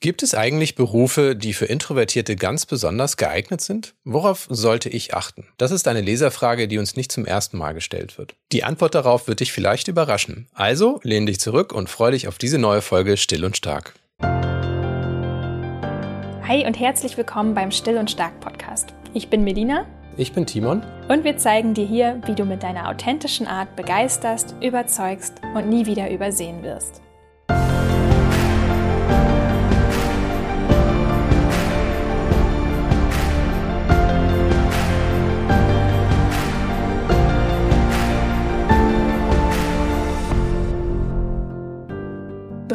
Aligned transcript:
Gibt 0.00 0.22
es 0.22 0.32
eigentlich 0.32 0.76
Berufe, 0.76 1.34
die 1.34 1.52
für 1.52 1.64
Introvertierte 1.64 2.36
ganz 2.36 2.66
besonders 2.66 3.16
geeignet 3.16 3.60
sind? 3.60 3.94
Worauf 4.04 4.46
sollte 4.48 4.88
ich 4.88 5.14
achten? 5.14 5.48
Das 5.56 5.72
ist 5.72 5.88
eine 5.88 6.00
Leserfrage, 6.00 6.68
die 6.68 6.78
uns 6.78 6.94
nicht 6.94 7.10
zum 7.10 7.26
ersten 7.26 7.58
Mal 7.58 7.74
gestellt 7.74 8.16
wird. 8.16 8.36
Die 8.52 8.62
Antwort 8.62 8.94
darauf 8.94 9.26
wird 9.26 9.40
dich 9.40 9.50
vielleicht 9.50 9.88
überraschen. 9.88 10.46
Also 10.54 11.00
lehn 11.02 11.26
dich 11.26 11.40
zurück 11.40 11.72
und 11.72 11.90
freu 11.90 12.12
dich 12.12 12.28
auf 12.28 12.38
diese 12.38 12.58
neue 12.58 12.80
Folge 12.80 13.16
Still 13.16 13.44
und 13.44 13.56
Stark. 13.56 13.94
Hi 16.46 16.64
und 16.64 16.78
herzlich 16.78 17.16
willkommen 17.16 17.54
beim 17.54 17.72
Still 17.72 17.98
und 17.98 18.08
Stark 18.08 18.38
Podcast. 18.38 18.94
Ich 19.14 19.28
bin 19.28 19.42
Melina. 19.42 19.84
Ich 20.16 20.32
bin 20.32 20.46
Timon. 20.46 20.84
Und 21.08 21.24
wir 21.24 21.38
zeigen 21.38 21.74
dir 21.74 21.86
hier, 21.86 22.20
wie 22.26 22.36
du 22.36 22.44
mit 22.44 22.62
deiner 22.62 22.88
authentischen 22.88 23.48
Art 23.48 23.74
begeisterst, 23.74 24.54
überzeugst 24.62 25.40
und 25.56 25.68
nie 25.68 25.86
wieder 25.86 26.08
übersehen 26.08 26.62
wirst. 26.62 27.02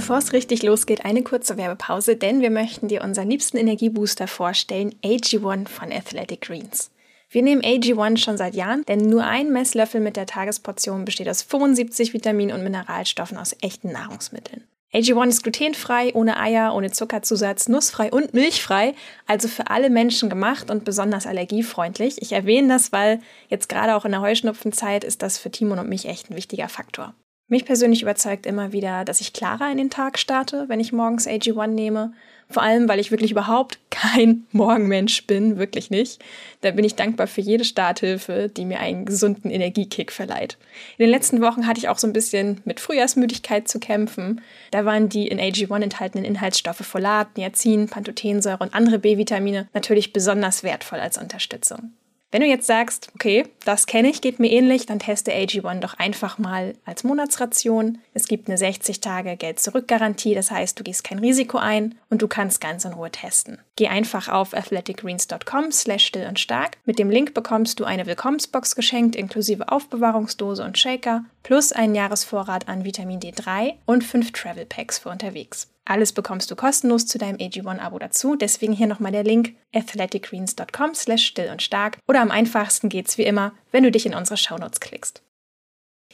Bevor 0.04 0.18
es 0.18 0.34
richtig 0.34 0.64
losgeht, 0.64 1.06
eine 1.06 1.24
kurze 1.24 1.56
Werbepause, 1.56 2.18
denn 2.18 2.42
wir 2.42 2.50
möchten 2.50 2.90
dir 2.90 3.06
unseren 3.06 3.30
liebsten 3.30 3.56
Energiebooster 3.56 4.28
vorstellen, 4.28 4.94
AG1 5.02 5.70
von 5.70 5.94
Athletic 5.94 6.42
Greens. 6.42 6.92
Wir 7.30 7.42
nehmen 7.42 7.62
AG1 7.62 8.18
schon 8.18 8.36
seit 8.36 8.54
Jahren, 8.54 8.84
denn 8.84 9.08
nur 9.08 9.24
ein 9.24 9.54
Messlöffel 9.54 10.02
mit 10.02 10.18
der 10.18 10.26
Tagesportion 10.26 11.06
besteht 11.06 11.30
aus 11.30 11.42
75 11.44 12.14
Vitaminen 12.14 12.54
und 12.54 12.66
Mineralstoffen 12.66 13.38
aus 13.38 13.56
echten 13.62 13.94
Nahrungsmitteln. 13.94 14.66
AG1 14.94 15.30
ist 15.30 15.44
glutenfrei, 15.44 16.14
ohne 16.14 16.38
Eier, 16.38 16.76
ohne 16.76 16.92
Zuckerzusatz, 16.92 17.70
nussfrei 17.70 18.12
und 18.12 18.34
milchfrei, 18.34 18.96
also 19.26 19.48
für 19.48 19.70
alle 19.70 19.90
Menschen 19.90 20.30
gemacht 20.30 20.70
und 20.70 20.84
besonders 20.84 21.26
allergiefreundlich. 21.26 22.22
Ich 22.22 22.34
erwähne 22.34 22.68
das, 22.68 22.92
weil 22.92 23.22
jetzt 23.48 23.70
gerade 23.70 23.96
auch 23.96 24.04
in 24.04 24.12
der 24.12 24.20
Heuschnupfenzeit 24.20 25.06
ist 25.06 25.22
das 25.22 25.38
für 25.38 25.50
Timon 25.50 25.80
und 25.80 25.88
mich 25.88 26.10
echt 26.10 26.30
ein 26.30 26.36
wichtiger 26.36 26.68
Faktor. 26.68 27.16
Mich 27.48 27.66
persönlich 27.66 28.02
überzeugt 28.02 28.46
immer 28.46 28.72
wieder, 28.72 29.04
dass 29.04 29.22
ich 29.22 29.34
klarer 29.34 29.70
in 29.70 29.78
den 29.78 29.90
Tag 29.90 30.18
starte, 30.18 30.66
wenn 30.70 30.80
ich 30.80 30.94
morgens 30.94 31.28
AG1 31.28 31.68
nehme. 31.68 32.14
Vor 32.50 32.64
allem, 32.64 32.88
weil 32.88 33.00
ich 33.00 33.12
wirklich 33.12 33.32
überhaupt 33.32 33.80
kein 33.90 34.46
Morgenmensch 34.52 35.26
bin, 35.28 35.58
wirklich 35.58 35.90
nicht. 35.90 36.24
Da 36.62 36.72
bin 36.72 36.86
ich 36.86 36.96
dankbar 36.96 37.28
für 37.28 37.42
jede 37.42 37.66
Starthilfe, 37.66 38.50
die 38.50 38.66
mir 38.66 38.80
einen 38.80 39.06
gesunden 39.06 39.52
Energiekick 39.52 40.12
verleiht. 40.12 40.58
In 40.98 41.04
den 41.04 41.12
letzten 41.12 41.42
Wochen 41.42 41.68
hatte 41.68 41.80
ich 41.80 41.90
auch 41.90 41.98
so 41.98 42.08
ein 42.08 42.14
bisschen 42.14 42.62
mit 42.66 42.80
Frühjahrsmüdigkeit 42.80 43.68
zu 43.68 43.80
kämpfen. 43.80 44.42
Da 44.72 44.86
waren 44.86 45.10
die 45.10 45.28
in 45.28 45.40
AG1 45.40 45.84
enthaltenen 45.84 46.26
Inhaltsstoffe 46.26 46.86
Folat, 46.86 47.38
Niacin, 47.38 47.88
Pantothensäure 47.88 48.60
und 48.60 48.74
andere 48.74 49.00
B-Vitamine 49.00 49.68
natürlich 49.74 50.14
besonders 50.14 50.64
wertvoll 50.64 51.00
als 51.00 51.18
Unterstützung. 51.18 51.94
Wenn 52.34 52.42
du 52.42 52.48
jetzt 52.48 52.66
sagst, 52.66 53.12
okay, 53.14 53.46
das 53.64 53.86
kenne 53.86 54.10
ich, 54.10 54.20
geht 54.20 54.40
mir 54.40 54.50
ähnlich, 54.50 54.88
dann 54.88 54.98
teste 54.98 55.32
AG1 55.32 55.82
doch 55.82 55.94
einfach 56.00 56.40
mal 56.40 56.74
als 56.84 57.04
Monatsration. 57.04 58.00
Es 58.16 58.28
gibt 58.28 58.48
eine 58.48 58.58
60 58.58 59.02
Tage 59.02 59.38
Geld-Zurück-Garantie, 59.38 60.34
das 60.34 60.50
heißt, 60.50 60.80
du 60.80 60.84
gehst 60.84 61.04
kein 61.04 61.20
Risiko 61.20 61.60
ein 61.60 61.94
und 62.10 62.24
du 62.24 62.28
kannst 62.28 62.60
ganz 62.60 62.86
in 62.86 62.94
Ruhe 62.94 63.12
testen. 63.12 63.60
Geh 63.76 63.88
einfach 63.88 64.30
auf 64.30 64.56
athleticgreens.com 64.56 65.72
slash 65.72 66.08
still 66.08 66.26
und 66.28 66.40
stark. 66.40 66.78
Mit 66.86 66.98
dem 66.98 67.12
Link 67.12 67.36
bekommst 67.36 67.80
du 67.80 67.84
eine 67.84 68.08
Willkommensbox 68.08 68.76
geschenkt 68.76 69.16
inklusive 69.16 69.72
Aufbewahrungsdose 69.72 70.64
und 70.64 70.80
Shaker 70.80 71.26
plus 71.44 71.72
einen 71.72 71.94
Jahresvorrat 71.94 72.68
an 72.68 72.84
Vitamin 72.84 73.20
D3 73.20 73.74
und 73.86 74.04
fünf 74.04 74.32
Travel 74.32 74.66
Packs 74.66 74.98
für 74.98 75.10
unterwegs. 75.10 75.68
Alles 75.86 76.14
bekommst 76.14 76.50
du 76.50 76.56
kostenlos 76.56 77.06
zu 77.06 77.18
deinem 77.18 77.38
AG1-Abo 77.38 78.00
dazu. 78.00 78.36
Deswegen 78.36 78.72
hier 78.72 78.88
nochmal 78.88 79.12
der 79.12 79.24
Link 79.24 79.56
athleticgreens.com 79.74 80.96
slash 80.96 81.26
still 81.26 81.50
und 81.50 81.62
stark. 81.62 81.98
Oder 82.08 82.22
am 82.22 82.32
einfachsten 82.32 82.88
geht's 82.88 83.18
wie 83.18 83.24
immer, 83.24 83.54
wenn 83.72 83.84
du 83.84 83.92
dich 83.92 84.06
in 84.06 84.16
unsere 84.16 84.38
Shownotes 84.38 84.80
klickst. 84.80 85.24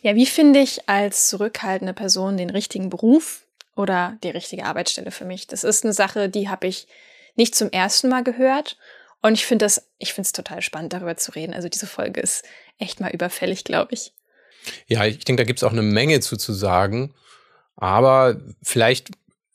Ja, 0.01 0.15
wie 0.15 0.25
finde 0.25 0.59
ich 0.59 0.89
als 0.89 1.29
zurückhaltende 1.29 1.93
Person 1.93 2.37
den 2.37 2.49
richtigen 2.49 2.89
Beruf 2.89 3.45
oder 3.75 4.17
die 4.23 4.29
richtige 4.29 4.65
Arbeitsstelle 4.65 5.11
für 5.11 5.25
mich? 5.25 5.45
Das 5.45 5.63
ist 5.63 5.83
eine 5.83 5.93
Sache, 5.93 6.29
die 6.29 6.49
habe 6.49 6.67
ich 6.67 6.87
nicht 7.35 7.53
zum 7.53 7.69
ersten 7.69 8.09
Mal 8.09 8.23
gehört. 8.23 8.77
Und 9.21 9.33
ich 9.33 9.45
finde 9.45 9.65
das, 9.65 9.87
ich 9.97 10.13
finde 10.13 10.27
es 10.27 10.31
total 10.31 10.61
spannend, 10.61 10.93
darüber 10.93 11.17
zu 11.17 11.31
reden. 11.31 11.53
Also 11.53 11.69
diese 11.69 11.87
Folge 11.87 12.21
ist 12.21 12.43
echt 12.79 13.01
mal 13.01 13.11
überfällig, 13.11 13.65
glaube 13.65 13.93
ich. 13.93 14.13
Ja, 14.87 15.05
ich 15.05 15.23
denke, 15.25 15.43
da 15.43 15.47
gibt 15.47 15.59
es 15.59 15.63
auch 15.63 15.73
eine 15.73 15.81
Menge 15.81 16.21
zu, 16.21 16.37
zu 16.37 16.53
sagen. 16.53 17.13
Aber 17.75 18.39
vielleicht 18.63 19.09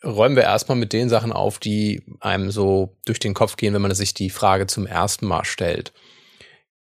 räumen 0.04 0.36
wir 0.36 0.44
erstmal 0.44 0.76
mit 0.76 0.92
den 0.92 1.08
Sachen 1.08 1.32
auf, 1.32 1.58
die 1.58 2.02
einem 2.20 2.50
so 2.50 2.96
durch 3.04 3.18
den 3.18 3.34
Kopf 3.34 3.56
gehen, 3.56 3.74
wenn 3.74 3.82
man 3.82 3.94
sich 3.94 4.14
die 4.14 4.30
Frage 4.30 4.66
zum 4.66 4.86
ersten 4.86 5.26
Mal 5.26 5.44
stellt. 5.44 5.92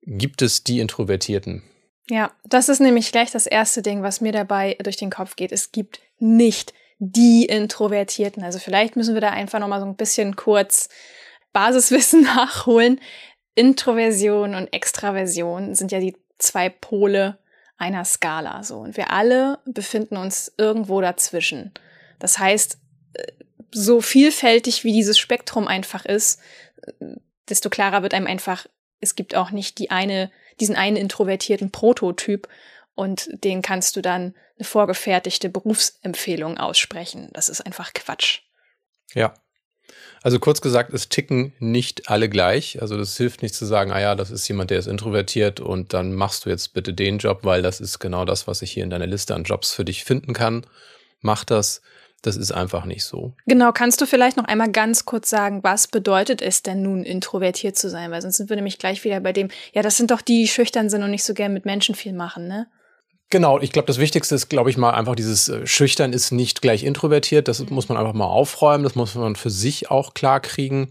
Gibt 0.02 0.42
es 0.42 0.64
die 0.64 0.80
Introvertierten? 0.80 1.62
Ja, 2.08 2.32
das 2.44 2.68
ist 2.68 2.80
nämlich 2.80 3.12
gleich 3.12 3.30
das 3.30 3.46
erste 3.46 3.82
Ding, 3.82 4.02
was 4.02 4.20
mir 4.20 4.32
dabei 4.32 4.76
durch 4.82 4.96
den 4.96 5.10
Kopf 5.10 5.36
geht. 5.36 5.52
Es 5.52 5.72
gibt 5.72 6.00
nicht 6.18 6.74
die 6.98 7.46
Introvertierten. 7.46 8.42
Also 8.42 8.58
vielleicht 8.58 8.96
müssen 8.96 9.14
wir 9.14 9.20
da 9.20 9.30
einfach 9.30 9.60
noch 9.60 9.68
mal 9.68 9.80
so 9.80 9.86
ein 9.86 9.96
bisschen 9.96 10.36
kurz 10.36 10.88
Basiswissen 11.52 12.22
nachholen. 12.36 13.00
Introversion 13.54 14.54
und 14.54 14.72
Extraversion 14.72 15.74
sind 15.74 15.92
ja 15.92 16.00
die 16.00 16.16
zwei 16.38 16.68
Pole 16.68 17.38
einer 17.76 18.04
Skala 18.04 18.62
so 18.62 18.78
und 18.78 18.96
wir 18.96 19.10
alle 19.10 19.58
befinden 19.64 20.16
uns 20.16 20.52
irgendwo 20.56 21.00
dazwischen. 21.00 21.72
Das 22.18 22.38
heißt, 22.38 22.78
so 23.72 24.00
vielfältig 24.00 24.84
wie 24.84 24.92
dieses 24.92 25.18
Spektrum 25.18 25.66
einfach 25.66 26.04
ist, 26.04 26.40
desto 27.48 27.70
klarer 27.70 28.02
wird 28.02 28.14
einem 28.14 28.26
einfach, 28.26 28.66
es 29.00 29.14
gibt 29.14 29.34
auch 29.34 29.50
nicht 29.50 29.78
die 29.78 29.90
eine, 29.90 30.30
diesen 30.60 30.76
einen 30.76 30.96
introvertierten 30.96 31.70
Prototyp 31.70 32.48
und 32.94 33.28
den 33.32 33.62
kannst 33.62 33.96
du 33.96 34.02
dann 34.02 34.34
eine 34.58 34.64
vorgefertigte 34.64 35.48
Berufsempfehlung 35.48 36.58
aussprechen. 36.58 37.30
Das 37.32 37.48
ist 37.48 37.62
einfach 37.62 37.92
Quatsch. 37.94 38.40
Ja. 39.14 39.34
Also 40.22 40.38
kurz 40.38 40.60
gesagt, 40.60 40.94
es 40.94 41.08
ticken 41.08 41.52
nicht 41.58 42.08
alle 42.08 42.28
gleich. 42.28 42.80
Also 42.80 42.96
das 42.96 43.16
hilft 43.16 43.42
nicht 43.42 43.54
zu 43.54 43.66
sagen, 43.66 43.90
ah 43.90 44.00
ja, 44.00 44.14
das 44.14 44.30
ist 44.30 44.46
jemand, 44.46 44.70
der 44.70 44.78
ist 44.78 44.86
introvertiert 44.86 45.58
und 45.58 45.94
dann 45.94 46.14
machst 46.14 46.44
du 46.44 46.50
jetzt 46.50 46.74
bitte 46.74 46.94
den 46.94 47.18
Job, 47.18 47.40
weil 47.42 47.60
das 47.60 47.80
ist 47.80 47.98
genau 47.98 48.24
das, 48.24 48.46
was 48.46 48.62
ich 48.62 48.70
hier 48.70 48.84
in 48.84 48.90
deiner 48.90 49.06
Liste 49.06 49.34
an 49.34 49.44
Jobs 49.44 49.72
für 49.72 49.84
dich 49.84 50.04
finden 50.04 50.32
kann. 50.32 50.64
Mach 51.20 51.44
das. 51.44 51.82
Das 52.22 52.36
ist 52.36 52.52
einfach 52.52 52.84
nicht 52.84 53.04
so. 53.04 53.32
Genau, 53.46 53.72
kannst 53.72 54.00
du 54.00 54.06
vielleicht 54.06 54.36
noch 54.36 54.44
einmal 54.44 54.70
ganz 54.70 55.04
kurz 55.04 55.28
sagen, 55.28 55.62
was 55.62 55.88
bedeutet 55.88 56.40
es 56.40 56.62
denn 56.62 56.82
nun, 56.82 57.02
introvertiert 57.02 57.76
zu 57.76 57.90
sein? 57.90 58.12
Weil 58.12 58.22
sonst 58.22 58.36
sind 58.36 58.48
wir 58.48 58.56
nämlich 58.56 58.78
gleich 58.78 59.02
wieder 59.04 59.20
bei 59.20 59.32
dem, 59.32 59.48
ja, 59.72 59.82
das 59.82 59.96
sind 59.96 60.10
doch 60.10 60.20
die, 60.20 60.42
die 60.42 60.48
schüchtern 60.48 60.88
sind 60.88 61.02
und 61.02 61.10
nicht 61.10 61.24
so 61.24 61.34
gern 61.34 61.52
mit 61.52 61.64
Menschen 61.64 61.94
viel 61.94 62.12
machen, 62.12 62.48
ne? 62.48 62.66
Genau, 63.30 63.58
ich 63.58 63.72
glaube, 63.72 63.86
das 63.86 63.98
Wichtigste 63.98 64.34
ist, 64.34 64.50
glaube 64.50 64.68
ich 64.68 64.76
mal, 64.76 64.90
einfach 64.90 65.14
dieses 65.14 65.48
äh, 65.48 65.66
Schüchtern 65.66 66.12
ist 66.12 66.32
nicht 66.32 66.60
gleich 66.60 66.84
introvertiert. 66.84 67.48
Das 67.48 67.60
mhm. 67.60 67.68
muss 67.70 67.88
man 67.88 67.96
einfach 67.96 68.12
mal 68.12 68.26
aufräumen. 68.26 68.84
Das 68.84 68.94
muss 68.94 69.14
man 69.14 69.36
für 69.36 69.48
sich 69.48 69.90
auch 69.90 70.12
klar 70.12 70.40
kriegen. 70.40 70.90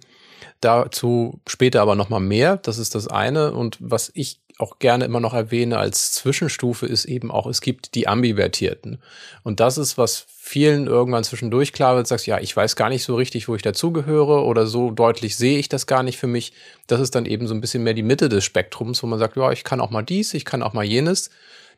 Dazu 0.59 1.39
später 1.47 1.81
aber 1.81 1.95
nochmal 1.95 2.19
mehr. 2.19 2.57
Das 2.57 2.79
ist 2.79 2.95
das 2.95 3.07
eine. 3.07 3.53
Und 3.53 3.77
was 3.79 4.11
ich 4.15 4.41
auch 4.61 4.79
gerne 4.79 5.05
immer 5.05 5.19
noch 5.19 5.33
erwähne 5.33 5.77
als 5.77 6.11
Zwischenstufe 6.13 6.85
ist 6.85 7.05
eben 7.05 7.31
auch, 7.31 7.47
es 7.47 7.61
gibt 7.61 7.95
die 7.95 8.07
Ambivertierten. 8.07 8.99
Und 9.43 9.59
das 9.59 9.77
ist, 9.77 9.97
was 9.97 10.25
vielen 10.27 10.87
irgendwann 10.87 11.23
zwischendurch 11.23 11.73
klar 11.73 11.95
wird, 11.95 12.07
sagst, 12.07 12.27
ja, 12.27 12.39
ich 12.39 12.55
weiß 12.55 12.75
gar 12.75 12.89
nicht 12.89 13.03
so 13.03 13.15
richtig, 13.15 13.47
wo 13.47 13.55
ich 13.55 13.61
dazugehöre 13.61 14.45
oder 14.45 14.67
so 14.67 14.91
deutlich 14.91 15.35
sehe 15.35 15.57
ich 15.57 15.69
das 15.69 15.87
gar 15.87 16.03
nicht 16.03 16.17
für 16.17 16.27
mich. 16.27 16.53
Das 16.87 16.99
ist 16.99 17.15
dann 17.15 17.25
eben 17.25 17.47
so 17.47 17.53
ein 17.53 17.61
bisschen 17.61 17.83
mehr 17.83 17.93
die 17.93 18.03
Mitte 18.03 18.29
des 18.29 18.43
Spektrums, 18.43 19.01
wo 19.01 19.07
man 19.07 19.19
sagt, 19.19 19.37
ja, 19.37 19.51
ich 19.51 19.63
kann 19.63 19.81
auch 19.81 19.91
mal 19.91 20.03
dies, 20.03 20.33
ich 20.33 20.45
kann 20.45 20.63
auch 20.63 20.73
mal 20.73 20.83
jenes 20.83 21.29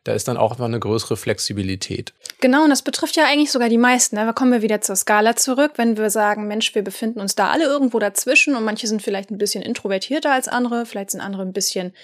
da 0.04 0.12
ist 0.12 0.28
dann 0.28 0.36
auch 0.36 0.52
einfach 0.52 0.66
eine 0.66 0.78
größere 0.78 1.16
Flexibilität. 1.16 2.12
Genau, 2.40 2.64
und 2.64 2.70
das 2.70 2.82
betrifft 2.82 3.16
ja 3.16 3.24
eigentlich 3.24 3.50
sogar 3.50 3.70
die 3.70 3.78
meisten. 3.78 4.16
Ne? 4.16 4.26
Da 4.26 4.32
kommen 4.32 4.52
wir 4.52 4.62
wieder 4.62 4.82
zur 4.82 4.96
Skala 4.96 5.34
zurück, 5.34 5.72
wenn 5.76 5.96
wir 5.96 6.10
sagen, 6.10 6.46
Mensch, 6.46 6.74
wir 6.74 6.84
befinden 6.84 7.20
uns 7.20 7.34
da 7.34 7.48
alle 7.48 7.64
irgendwo 7.64 7.98
dazwischen 7.98 8.54
und 8.54 8.64
manche 8.64 8.86
sind 8.86 9.02
vielleicht 9.02 9.30
ein 9.30 9.38
bisschen 9.38 9.62
introvertierter 9.62 10.30
als 10.30 10.46
andere, 10.46 10.84
vielleicht 10.84 11.10
sind 11.10 11.22
andere 11.22 11.42
ein 11.42 11.54
bisschen 11.54 11.94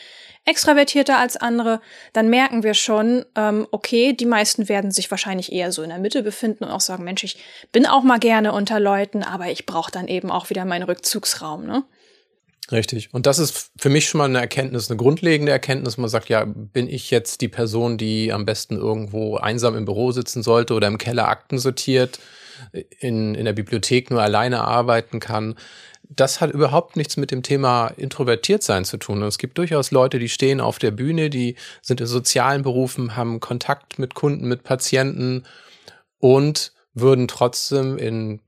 extravertierter 0.46 1.18
als 1.18 1.36
andere, 1.36 1.82
dann 2.14 2.30
merken 2.30 2.62
wir 2.62 2.72
schon, 2.72 3.26
ähm, 3.36 3.66
okay, 3.70 4.14
die 4.14 4.24
meisten 4.24 4.70
werden 4.70 4.90
sich 4.90 5.10
wahrscheinlich 5.10 5.52
eher 5.52 5.70
so 5.70 5.82
in 5.82 5.90
der 5.90 5.98
Mitte 5.98 6.22
befinden 6.22 6.64
und 6.64 6.70
auch 6.70 6.80
sagen, 6.80 7.04
Mensch, 7.04 7.22
ich 7.24 7.36
bin 7.72 7.86
auch 7.86 8.02
mal 8.02 8.18
gerne 8.18 8.52
unter 8.54 8.80
Leuten, 8.80 9.22
aber 9.22 9.48
ich 9.48 9.66
brauche 9.66 9.92
dann 9.92 10.08
eben 10.08 10.30
auch 10.30 10.48
wieder 10.48 10.64
meinen 10.64 10.84
Rückzugsraum. 10.84 11.66
Ne? 11.66 11.84
Richtig. 12.72 13.12
Und 13.12 13.26
das 13.26 13.38
ist 13.38 13.72
für 13.76 13.88
mich 13.88 14.08
schon 14.08 14.18
mal 14.18 14.26
eine 14.26 14.38
Erkenntnis, 14.38 14.90
eine 14.90 14.96
grundlegende 14.96 15.50
Erkenntnis. 15.50 15.98
Man 15.98 16.08
sagt, 16.08 16.28
ja, 16.28 16.44
bin 16.44 16.88
ich 16.88 17.10
jetzt 17.10 17.40
die 17.40 17.48
Person, 17.48 17.98
die 17.98 18.32
am 18.32 18.44
besten 18.44 18.76
irgendwo 18.76 19.36
einsam 19.36 19.76
im 19.76 19.84
Büro 19.84 20.12
sitzen 20.12 20.42
sollte 20.42 20.74
oder 20.74 20.86
im 20.86 20.98
Keller 20.98 21.28
Akten 21.28 21.58
sortiert, 21.58 22.20
in, 23.00 23.34
in 23.34 23.44
der 23.44 23.54
Bibliothek 23.54 24.10
nur 24.10 24.22
alleine 24.22 24.62
arbeiten 24.62 25.18
kann? 25.18 25.56
Das 26.08 26.40
hat 26.40 26.52
überhaupt 26.52 26.96
nichts 26.96 27.16
mit 27.16 27.30
dem 27.30 27.42
Thema 27.42 27.88
introvertiert 27.88 28.62
sein 28.62 28.84
zu 28.84 28.98
tun. 28.98 29.22
Und 29.22 29.28
es 29.28 29.38
gibt 29.38 29.58
durchaus 29.58 29.90
Leute, 29.90 30.18
die 30.18 30.28
stehen 30.28 30.60
auf 30.60 30.78
der 30.78 30.90
Bühne, 30.92 31.28
die 31.30 31.56
sind 31.82 32.00
in 32.00 32.06
sozialen 32.06 32.62
Berufen, 32.62 33.16
haben 33.16 33.40
Kontakt 33.40 33.98
mit 33.98 34.14
Kunden, 34.14 34.46
mit 34.46 34.62
Patienten 34.62 35.44
und 36.18 36.72
würden 36.94 37.26
trotzdem 37.26 37.96
in 37.98 38.40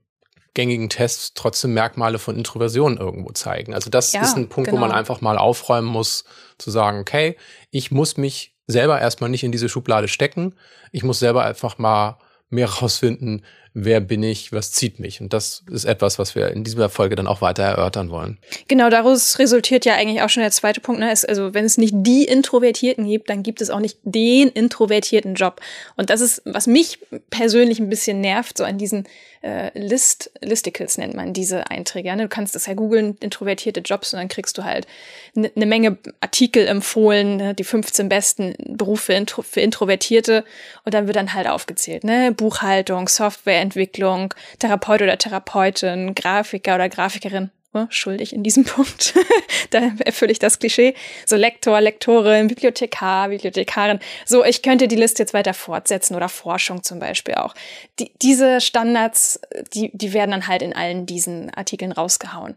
gängigen 0.53 0.89
Tests 0.89 1.33
trotzdem 1.33 1.73
Merkmale 1.73 2.19
von 2.19 2.37
Introversion 2.37 2.97
irgendwo 2.97 3.31
zeigen. 3.31 3.73
Also 3.73 3.89
das 3.89 4.13
Ja, 4.13 4.21
ist 4.21 4.37
ein 4.37 4.49
Punkt, 4.49 4.69
genau. 4.69 4.81
wo 4.81 4.85
man 4.85 4.95
einfach 4.95 5.21
mal 5.21 5.37
aufräumen 5.37 5.87
muss, 5.87 6.25
zu 6.57 6.69
sagen, 6.69 6.99
okay, 6.99 7.37
ich 7.71 7.91
muss 7.91 8.17
mich 8.17 8.55
selber 8.67 8.99
erstmal 8.99 9.29
nicht 9.29 9.43
in 9.43 9.51
diese 9.51 9.67
Schublade 9.69 10.07
stecken. 10.07 10.55
Ich 10.91 11.03
muss 11.03 11.19
selber 11.19 11.43
einfach 11.43 11.77
mal 11.77 12.17
mehr 12.49 12.69
rausfinden, 12.81 13.43
wer 13.73 13.99
bin 13.99 14.21
ich, 14.21 14.51
was 14.51 14.71
zieht 14.71 14.99
mich. 14.99 15.19
Und 15.19 15.33
das 15.33 15.63
ist 15.71 15.85
etwas, 15.85 16.19
was 16.19 16.35
wir 16.35 16.49
in 16.51 16.63
dieser 16.63 16.89
Folge 16.89 17.15
dann 17.15 17.27
auch 17.27 17.41
weiter 17.41 17.63
erörtern 17.63 18.11
wollen. 18.11 18.37
Genau, 18.67 18.89
daraus 18.89 19.39
resultiert 19.39 19.85
ja 19.85 19.95
eigentlich 19.95 20.21
auch 20.21 20.29
schon 20.29 20.41
der 20.41 20.51
zweite 20.51 20.79
Punkt. 20.79 21.01
Ne? 21.01 21.11
Es, 21.11 21.25
also 21.25 21.53
wenn 21.53 21.65
es 21.65 21.77
nicht 21.77 21.93
die 21.97 22.25
Introvertierten 22.25 23.07
gibt, 23.07 23.29
dann 23.29 23.41
gibt 23.41 23.61
es 23.61 23.69
auch 23.69 23.79
nicht 23.79 23.97
den 24.03 24.49
introvertierten 24.49 25.33
Job. 25.33 25.61
Und 25.95 26.09
das 26.09 26.21
ist, 26.21 26.41
was 26.45 26.67
mich 26.67 26.99
persönlich 27.29 27.79
ein 27.79 27.89
bisschen 27.89 28.21
nervt, 28.21 28.57
so 28.57 28.63
an 28.63 28.77
diesen 28.77 29.07
äh, 29.43 29.77
List, 29.77 30.31
Listicles 30.41 30.97
nennt 30.97 31.15
man 31.15 31.33
diese 31.33 31.69
Einträge. 31.69 32.15
Ne? 32.15 32.23
Du 32.23 32.29
kannst 32.29 32.55
das 32.55 32.65
ja 32.65 32.75
googeln, 32.75 33.17
introvertierte 33.19 33.81
Jobs, 33.81 34.13
und 34.13 34.19
dann 34.19 34.29
kriegst 34.29 34.57
du 34.57 34.63
halt 34.63 34.87
eine 35.35 35.51
ne 35.55 35.65
Menge 35.65 35.97
Artikel 36.21 36.65
empfohlen, 36.65 37.37
ne? 37.37 37.53
die 37.53 37.65
15 37.65 38.07
besten 38.07 38.55
Berufe 38.69 39.13
intro, 39.13 39.41
für 39.41 39.59
Introvertierte. 39.59 40.45
Und 40.85 40.93
dann 40.93 41.07
wird 41.07 41.17
dann 41.17 41.33
halt 41.33 41.47
aufgezählt, 41.47 42.05
ne? 42.05 42.31
Buchhaltung, 42.31 43.09
Softwareentwicklung, 43.63 44.33
Therapeut 44.59 45.01
oder 45.01 45.17
Therapeutin, 45.17 46.15
Grafiker 46.15 46.75
oder 46.75 46.89
Grafikerin 46.89 47.51
oh, 47.73 47.85
schuldig 47.89 48.33
in 48.33 48.43
diesem 48.43 48.63
Punkt. 48.65 49.13
da 49.71 49.91
erfülle 50.05 50.31
ich 50.31 50.39
das 50.39 50.59
Klischee. 50.59 50.95
So 51.25 51.35
Lektor, 51.35 51.79
Lektorin, 51.81 52.47
Bibliothekar, 52.47 53.29
Bibliothekarin. 53.29 53.99
So, 54.25 54.43
ich 54.43 54.61
könnte 54.61 54.87
die 54.87 54.95
Liste 54.95 55.23
jetzt 55.23 55.33
weiter 55.33 55.53
fortsetzen 55.53 56.15
oder 56.15 56.29
Forschung 56.29 56.83
zum 56.83 56.99
Beispiel 56.99 57.35
auch. 57.35 57.55
Die, 57.99 58.11
diese 58.21 58.61
Standards, 58.61 59.39
die, 59.73 59.91
die 59.93 60.13
werden 60.13 60.31
dann 60.31 60.47
halt 60.47 60.61
in 60.61 60.73
allen 60.73 61.05
diesen 61.05 61.49
Artikeln 61.53 61.91
rausgehauen. 61.91 62.55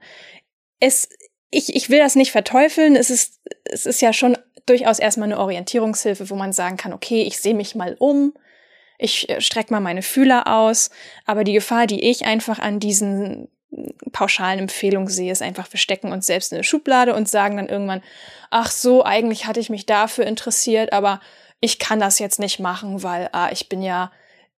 Es, 0.80 1.08
ich, 1.50 1.74
ich 1.74 1.88
will 1.88 1.98
das 1.98 2.16
nicht 2.16 2.32
verteufeln. 2.32 2.96
Es 2.96 3.10
ist, 3.10 3.40
es 3.64 3.86
ist 3.86 4.02
ja 4.02 4.12
schon 4.12 4.36
durchaus 4.66 4.98
erstmal 4.98 5.28
eine 5.28 5.38
Orientierungshilfe, 5.38 6.28
wo 6.28 6.34
man 6.34 6.52
sagen 6.52 6.76
kann, 6.76 6.92
okay, 6.92 7.22
ich 7.22 7.38
sehe 7.38 7.54
mich 7.54 7.74
mal 7.74 7.96
um. 7.98 8.34
Ich 8.98 9.28
äh, 9.28 9.40
strecke 9.40 9.72
mal 9.72 9.80
meine 9.80 10.02
Fühler 10.02 10.46
aus. 10.46 10.90
Aber 11.24 11.44
die 11.44 11.52
Gefahr, 11.52 11.86
die 11.86 12.08
ich 12.08 12.24
einfach 12.24 12.58
an 12.58 12.80
diesen 12.80 13.48
pauschalen 14.12 14.60
Empfehlungen 14.60 15.08
sehe, 15.08 15.32
ist 15.32 15.42
einfach, 15.42 15.70
wir 15.72 15.78
stecken 15.78 16.12
uns 16.12 16.26
selbst 16.26 16.52
in 16.52 16.56
eine 16.56 16.64
Schublade 16.64 17.14
und 17.14 17.28
sagen 17.28 17.56
dann 17.56 17.68
irgendwann, 17.68 18.02
ach 18.50 18.70
so, 18.70 19.04
eigentlich 19.04 19.46
hatte 19.46 19.60
ich 19.60 19.70
mich 19.70 19.86
dafür 19.86 20.26
interessiert, 20.26 20.92
aber 20.92 21.20
ich 21.60 21.78
kann 21.78 22.00
das 22.00 22.18
jetzt 22.18 22.38
nicht 22.38 22.58
machen, 22.58 23.02
weil 23.02 23.28
ah, 23.32 23.50
ich 23.50 23.68
bin 23.68 23.82
ja 23.82 24.12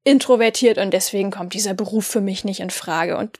introvertiert 0.03 0.77
und 0.77 0.91
deswegen 0.91 1.31
kommt 1.31 1.53
dieser 1.53 1.73
Beruf 1.73 2.05
für 2.05 2.21
mich 2.21 2.43
nicht 2.43 2.59
in 2.59 2.69
Frage. 2.69 3.17
Und 3.17 3.39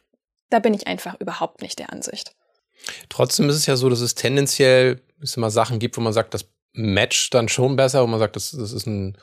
da 0.49 0.59
bin 0.59 0.73
ich 0.73 0.87
einfach 0.87 1.19
überhaupt 1.19 1.61
nicht 1.61 1.79
der 1.79 1.91
Ansicht. 1.91 2.35
Trotzdem 3.09 3.49
ist 3.49 3.55
es 3.55 3.65
ja 3.65 3.75
so, 3.75 3.89
dass 3.89 4.01
es 4.01 4.15
tendenziell 4.15 5.01
es 5.21 5.37
immer 5.37 5.49
Sachen 5.49 5.79
gibt, 5.79 5.97
wo 5.97 6.01
man 6.01 6.13
sagt, 6.13 6.33
das 6.33 6.45
matcht 6.73 7.33
dann 7.33 7.49
schon 7.49 7.75
besser, 7.75 8.03
wo 8.03 8.07
man 8.07 8.19
sagt, 8.19 8.35
das, 8.35 8.51
das 8.51 8.71
ist 8.71 8.85
ein 8.85 9.17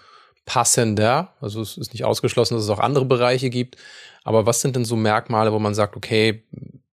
passender. 0.44 1.34
Also 1.40 1.60
es 1.60 1.76
ist 1.76 1.92
nicht 1.92 2.04
ausgeschlossen, 2.04 2.54
dass 2.54 2.64
es 2.64 2.70
auch 2.70 2.78
andere 2.78 3.04
Bereiche 3.04 3.50
gibt. 3.50 3.76
Aber 4.22 4.46
was 4.46 4.60
sind 4.60 4.76
denn 4.76 4.84
so 4.84 4.96
Merkmale, 4.96 5.52
wo 5.52 5.58
man 5.58 5.74
sagt, 5.74 5.96
okay, 5.96 6.44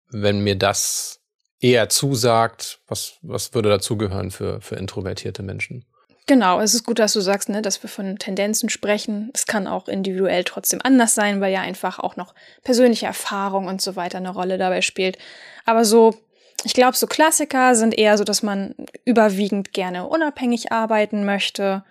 wenn 0.09 0.41
mir 0.41 0.57
das 0.57 1.21
eher 1.61 1.89
zusagt, 1.89 2.81
was, 2.89 3.15
was 3.23 3.55
würde 3.55 3.69
dazugehören 3.69 4.31
für, 4.31 4.61
für 4.61 4.77
introvertierte 4.77 5.43
Menschen? 5.43 5.85
Genau, 6.27 6.61
es 6.61 6.75
ist 6.75 6.85
gut, 6.85 6.99
dass 6.99 7.13
du 7.13 7.21
sagst, 7.21 7.49
ne, 7.49 7.61
dass 7.61 7.83
wir 7.83 7.91
von 7.91 8.17
Tendenzen 8.19 8.69
sprechen. 8.69 9.31
Es 9.35 9.47
kann 9.47 9.67
auch 9.67 9.89
individuell 9.89 10.45
trotzdem 10.45 10.81
anders 10.83 11.15
sein, 11.15 11.41
weil 11.41 11.53
ja 11.53 11.61
einfach 11.61 11.99
auch 11.99 12.17
noch 12.17 12.35
persönliche 12.63 13.07
Erfahrung 13.07 13.67
und 13.67 13.81
so 13.83 13.97
weiter 13.97 14.19
eine 14.19 14.31
Rolle 14.31 14.57
dabei 14.57 14.81
spielt. 14.81 15.19
Aber 15.65 15.85
so, 15.85 16.15
ich 16.63 16.75
glaube, 16.75 16.97
so 16.97 17.07
Klassiker 17.07 17.75
sind 17.75 17.99
eher 17.99 18.17
so, 18.17 18.25
dass 18.25 18.43
man 18.43 18.75
überwiegend 19.05 19.73
gerne 19.73 20.07
unabhängig 20.07 20.71
arbeiten 20.71 21.25
möchte, 21.25 21.85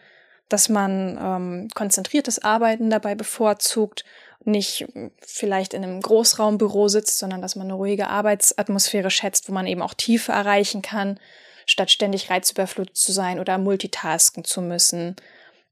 dass 0.50 0.68
man 0.68 1.18
ähm, 1.22 1.68
konzentriertes 1.74 2.44
Arbeiten 2.44 2.90
dabei 2.90 3.16
bevorzugt, 3.16 4.04
nicht 4.46 4.88
vielleicht 5.20 5.74
in 5.74 5.84
einem 5.84 6.02
Großraumbüro 6.02 6.88
sitzt, 6.88 7.20
sondern 7.20 7.42
dass 7.42 7.56
man 7.56 7.68
eine 7.68 7.74
ruhige 7.74 8.08
Arbeitsatmosphäre 8.08 9.12
schätzt, 9.12 9.50
wo 9.50 9.54
man 9.54 9.68
eben 9.68 9.82
auch 9.82 9.94
Tiefe 9.94 10.32
erreichen 10.32 10.82
kann, 10.82 11.20
statt 11.66 11.92
ständig 11.92 12.30
reizüberflutet 12.30 12.98
zu 12.98 13.12
sein 13.12 13.40
oder 13.40 13.58
multitasken 13.58 14.44
zu 14.44 14.62
müssen. 14.62 15.16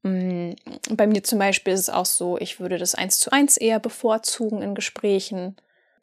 Mm, 0.03 0.51
Bei 0.91 1.07
mir 1.07 1.23
zum 1.23 1.39
Beispiel 1.39 1.73
ist 1.73 1.81
es 1.81 1.89
auch 1.89 2.05
so, 2.05 2.37
ich 2.37 2.59
würde 2.59 2.77
das 2.77 2.93
eins 2.93 3.19
zu 3.19 3.31
eins 3.31 3.57
eher 3.57 3.79
bevorzugen 3.79 4.61
in 4.61 4.75
Gesprächen, 4.75 5.55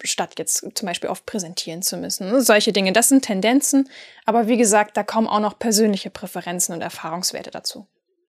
statt 0.03 0.35
jetzt 0.39 0.67
zum 0.75 0.87
Beispiel 0.87 1.11
oft 1.11 1.25
präsentieren 1.25 1.83
zu 1.83 1.97
müssen. 1.97 2.43
Solche 2.43 2.73
Dinge, 2.73 2.93
das 2.93 3.09
sind 3.09 3.25
Tendenzen, 3.25 3.89
aber 4.27 4.49
wie 4.49 4.57
gesagt, 4.57 4.97
da 4.97 5.03
kommen 5.03 5.29
auch 5.29 5.41
noch 5.41 5.59
persönliche 5.59 6.11
Präferenzen 6.11 6.75
und 6.75 6.83
Erfahrungswerte 6.83 7.51
dazu. 7.51 7.87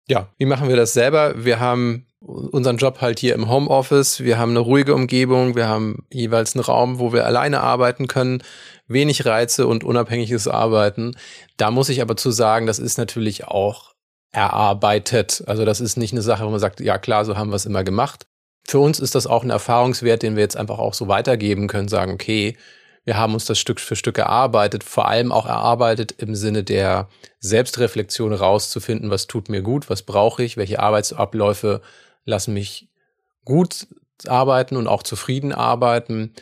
Ja, 0.07 0.27
wie 0.37 0.45
machen 0.45 0.67
wir 0.67 0.75
das 0.75 0.93
selber? 0.93 1.43
Wir 1.43 1.59
haben 1.59 2.05
unseren 2.19 2.77
Job 2.77 3.01
halt 3.01 3.19
hier 3.19 3.33
im 3.33 3.49
Homeoffice. 3.49 4.21
Wir 4.21 4.37
haben 4.37 4.51
eine 4.51 4.59
ruhige 4.59 4.93
Umgebung. 4.93 5.55
Wir 5.55 5.67
haben 5.67 6.05
jeweils 6.11 6.55
einen 6.55 6.63
Raum, 6.63 6.99
wo 6.99 7.13
wir 7.13 7.25
alleine 7.25 7.61
arbeiten 7.61 8.07
können. 8.07 8.43
Wenig 8.87 9.25
Reize 9.25 9.67
und 9.67 9.83
unabhängiges 9.83 10.47
Arbeiten. 10.47 11.15
Da 11.57 11.71
muss 11.71 11.89
ich 11.89 12.01
aber 12.01 12.17
zu 12.17 12.31
sagen, 12.31 12.67
das 12.67 12.79
ist 12.79 12.97
natürlich 12.97 13.45
auch 13.45 13.93
erarbeitet. 14.31 15.43
Also 15.47 15.65
das 15.65 15.81
ist 15.81 15.97
nicht 15.97 16.13
eine 16.13 16.21
Sache, 16.21 16.45
wo 16.45 16.49
man 16.49 16.59
sagt, 16.59 16.79
ja 16.79 16.97
klar, 16.97 17.25
so 17.25 17.37
haben 17.37 17.49
wir 17.49 17.55
es 17.55 17.65
immer 17.65 17.83
gemacht. 17.83 18.27
Für 18.67 18.79
uns 18.79 18.99
ist 18.99 19.15
das 19.15 19.27
auch 19.27 19.43
ein 19.43 19.49
Erfahrungswert, 19.49 20.21
den 20.21 20.35
wir 20.35 20.43
jetzt 20.43 20.57
einfach 20.57 20.79
auch 20.79 20.93
so 20.93 21.07
weitergeben 21.07 21.67
können, 21.67 21.87
sagen, 21.87 22.13
okay, 22.13 22.55
wir 23.03 23.17
haben 23.17 23.33
uns 23.33 23.45
das 23.45 23.57
Stück 23.57 23.79
für 23.79 23.95
Stück 23.95 24.17
erarbeitet, 24.17 24.83
vor 24.83 25.07
allem 25.07 25.31
auch 25.31 25.45
erarbeitet 25.45 26.13
im 26.17 26.35
Sinne 26.35 26.63
der 26.63 27.09
Selbstreflexion 27.39 28.33
rauszufinden, 28.33 29.09
was 29.09 29.27
tut 29.27 29.49
mir 29.49 29.61
gut, 29.61 29.89
was 29.89 30.03
brauche 30.03 30.43
ich, 30.43 30.57
welche 30.57 30.79
Arbeitsabläufe 30.79 31.81
lassen 32.25 32.53
mich 32.53 32.89
gut 33.43 33.87
arbeiten 34.27 34.77
und 34.77 34.87
auch 34.87 35.01
zufrieden 35.01 35.51
arbeiten. 35.51 36.33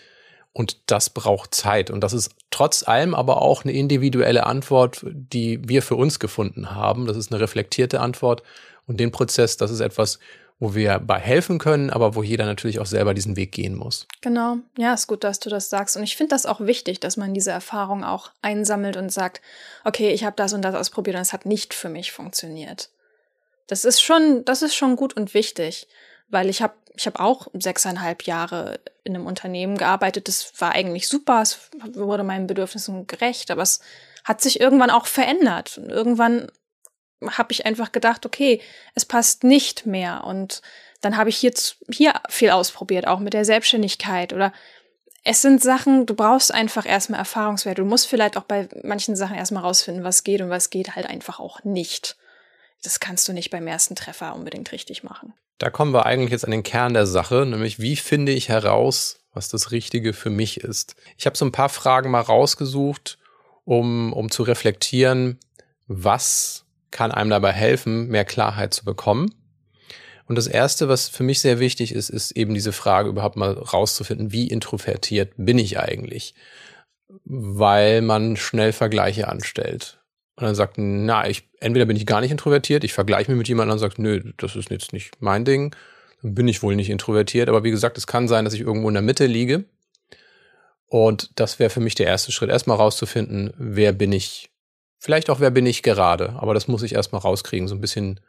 Und 0.51 0.91
das 0.91 1.09
braucht 1.09 1.56
Zeit. 1.56 1.89
Und 1.89 2.01
das 2.01 2.11
ist 2.11 2.31
trotz 2.50 2.85
allem 2.85 3.15
aber 3.15 3.41
auch 3.41 3.63
eine 3.63 3.71
individuelle 3.71 4.45
Antwort, 4.45 5.05
die 5.05 5.62
wir 5.67 5.81
für 5.81 5.95
uns 5.95 6.19
gefunden 6.19 6.71
haben. 6.71 7.05
Das 7.05 7.15
ist 7.15 7.31
eine 7.31 7.39
reflektierte 7.39 8.01
Antwort. 8.01 8.44
Und 8.85 9.00
den 9.00 9.12
Prozess, 9.12 9.55
das 9.55 9.71
ist 9.71 9.79
etwas, 9.79 10.19
wo 10.59 10.75
wir 10.75 11.00
bei 11.00 11.17
helfen 11.17 11.57
können, 11.57 11.89
aber 11.89 12.15
wo 12.15 12.23
jeder 12.23 12.45
natürlich 12.45 12.79
auch 12.79 12.85
selber 12.85 13.13
diesen 13.13 13.38
Weg 13.38 13.53
gehen 13.53 13.75
muss. 13.75 14.07
Genau, 14.21 14.57
ja, 14.77 14.94
ist 14.94 15.07
gut, 15.07 15.23
dass 15.23 15.39
du 15.39 15.50
das 15.50 15.69
sagst. 15.69 15.95
Und 15.95 16.03
ich 16.03 16.17
finde 16.17 16.35
das 16.35 16.45
auch 16.45 16.59
wichtig, 16.59 17.00
dass 17.00 17.15
man 17.15 17.33
diese 17.33 17.51
Erfahrung 17.51 18.03
auch 18.03 18.31
einsammelt 18.41 18.98
und 18.98 19.12
sagt, 19.12 19.41
okay, 19.86 20.12
ich 20.12 20.25
habe 20.25 20.36
das 20.36 20.51
und 20.51 20.62
das 20.62 20.75
ausprobiert 20.75 21.15
und 21.15 21.22
es 21.22 21.34
hat 21.34 21.45
nicht 21.45 21.74
für 21.74 21.88
mich 21.88 22.12
funktioniert. 22.12 22.89
Das 23.67 23.86
ist 23.86 24.01
schon, 24.01 24.43
das 24.45 24.62
ist 24.62 24.75
schon 24.75 24.98
gut 24.98 25.15
und 25.15 25.34
wichtig, 25.34 25.88
weil 26.27 26.50
ich 26.50 26.62
habe 26.62 26.74
ich 26.95 27.07
hab 27.07 27.22
auch 27.22 27.48
sechseinhalb 27.53 28.24
Jahre 28.24 28.81
in 29.05 29.15
einem 29.15 29.25
Unternehmen 29.25 29.77
gearbeitet. 29.77 30.27
Das 30.27 30.51
war 30.60 30.74
eigentlich 30.74 31.07
super, 31.07 31.41
es 31.41 31.69
wurde 31.93 32.24
meinen 32.24 32.48
Bedürfnissen 32.48 33.07
gerecht, 33.07 33.51
aber 33.51 33.62
es 33.62 33.79
hat 34.25 34.41
sich 34.41 34.60
irgendwann 34.60 34.89
auch 34.89 35.05
verändert. 35.05 35.77
Und 35.77 35.89
irgendwann 35.89 36.51
habe 37.21 37.51
ich 37.51 37.65
einfach 37.65 37.91
gedacht, 37.91 38.25
okay, 38.25 38.61
es 38.95 39.05
passt 39.05 39.43
nicht 39.43 39.85
mehr. 39.85 40.23
Und 40.23 40.61
dann 41.01 41.17
habe 41.17 41.29
ich 41.29 41.41
jetzt 41.41 41.77
hier 41.91 42.13
viel 42.29 42.49
ausprobiert, 42.49 43.07
auch 43.07 43.19
mit 43.19 43.33
der 43.33 43.45
Selbstständigkeit 43.45 44.33
oder 44.33 44.53
es 45.23 45.41
sind 45.41 45.61
Sachen, 45.61 46.05
du 46.05 46.15
brauchst 46.15 46.53
einfach 46.53 46.85
erstmal 46.85 47.19
Erfahrungswerte. 47.19 47.81
Du 47.81 47.88
musst 47.88 48.07
vielleicht 48.07 48.38
auch 48.38 48.43
bei 48.43 48.69
manchen 48.83 49.15
Sachen 49.15 49.35
erstmal 49.35 49.63
rausfinden, 49.63 50.03
was 50.03 50.23
geht 50.23 50.41
und 50.41 50.49
was 50.49 50.69
geht 50.69 50.95
halt 50.95 51.05
einfach 51.07 51.39
auch 51.39 51.63
nicht. 51.63 52.17
Das 52.83 52.99
kannst 52.99 53.27
du 53.27 53.33
nicht 53.33 53.49
beim 53.49 53.67
ersten 53.67 53.95
Treffer 53.95 54.33
unbedingt 54.33 54.71
richtig 54.71 55.03
machen. 55.03 55.33
Da 55.57 55.69
kommen 55.69 55.93
wir 55.93 56.05
eigentlich 56.05 56.31
jetzt 56.31 56.45
an 56.45 56.51
den 56.51 56.63
Kern 56.63 56.93
der 56.93 57.05
Sache, 57.05 57.45
nämlich 57.45 57.79
wie 57.79 57.97
finde 57.97 58.31
ich 58.31 58.47
heraus, 58.47 59.19
was 59.33 59.49
das 59.49 59.71
Richtige 59.71 60.13
für 60.13 60.29
mich 60.29 60.61
ist. 60.61 60.95
Ich 61.17 61.25
habe 61.25 61.38
so 61.38 61.43
ein 61.45 61.51
paar 61.51 61.69
Fragen 61.69 62.11
mal 62.11 62.21
rausgesucht, 62.21 63.19
um, 63.65 64.13
um 64.13 64.31
zu 64.31 64.43
reflektieren, 64.43 65.38
was 65.88 66.65
kann 66.91 67.12
einem 67.12 67.29
dabei 67.29 67.51
helfen, 67.51 68.08
mehr 68.08 68.25
Klarheit 68.25 68.74
zu 68.74 68.86
bekommen. 68.86 69.34
Und 70.29 70.38
das 70.38 70.48
Erste, 70.48 70.88
was 70.88 71.10
für 71.10 71.24
mich 71.24 71.41
sehr 71.41 71.60
wichtig 71.60 71.93
ist, 71.93 72.10
ist 72.10 72.31
eben 72.31 72.53
diese 72.53 72.72
Frage 72.72 73.10
überhaupt 73.10 73.36
mal 73.36 73.53
rauszufinden, 73.53 74.31
wie 74.31 74.48
introvertiert 74.48 75.34
bin 75.38 75.58
ich 75.58 75.79
eigentlich? 75.79 76.36
Weil 77.25 78.01
man 78.01 78.38
schnell 78.38 78.72
Vergleiche 78.72 79.27
anstellt. 79.27 80.00
Und 80.36 80.46
dann 80.46 80.55
sagt, 80.55 80.75
na, 80.77 81.27
ich, 81.27 81.50
entweder 81.60 81.86
bin 81.86 81.98
ich 81.98 82.05
gar 82.05 82.22
nicht 82.22 82.31
introvertiert, 82.31 82.84
ich 82.84 82.93
vergleiche 82.93 83.31
mich 83.31 83.39
mit 83.39 83.48
jemandem 83.48 83.74
und 83.74 83.79
sagt, 83.79 83.98
nö, 83.98 84.31
das 84.38 84.55
ist 84.55 84.69
jetzt 84.69 84.93
nicht 84.93 85.19
mein 85.19 85.46
Ding, 85.46 85.75
dann 86.22 86.36
bin 86.36 86.48
ich 86.48 86.62
wohl 86.62 86.75
nicht 86.75 86.89
introvertiert. 86.89 87.50
Aber 87.50 87.63
wie 87.63 87.72
gesagt, 87.72 87.98
es 87.98 88.08
kann 88.08 88.27
sein, 88.27 88.46
dass 88.46 88.53
ich 88.53 88.62
irgendwo 88.62 88.88
in 88.88 88.93
der 88.93 89.03
Mitte 89.03 89.25
liege. 89.25 89.65
Und 90.86 91.31
das 91.39 91.60
wäre 91.60 91.69
für 91.69 91.81
mich 91.81 91.96
der 91.96 92.08
erste 92.08 92.31
Schritt, 92.31 92.50
erstmal 92.50 92.77
rauszufinden, 92.77 93.51
wer 93.58 93.93
bin 93.93 94.12
ich 94.12 94.50
Vielleicht 95.00 95.29
auch, 95.29 95.39
wer 95.39 95.50
bin 95.50 95.65
ich 95.65 95.82
gerade, 95.82 96.36
aber 96.38 96.53
das 96.53 96.68
muss 96.68 96.84
ich 96.84 96.94
erstmal 96.94 97.22
rauskriegen, 97.22 97.68
so 97.68 97.75
ein 97.75 97.82
bisschen, 97.82 98.20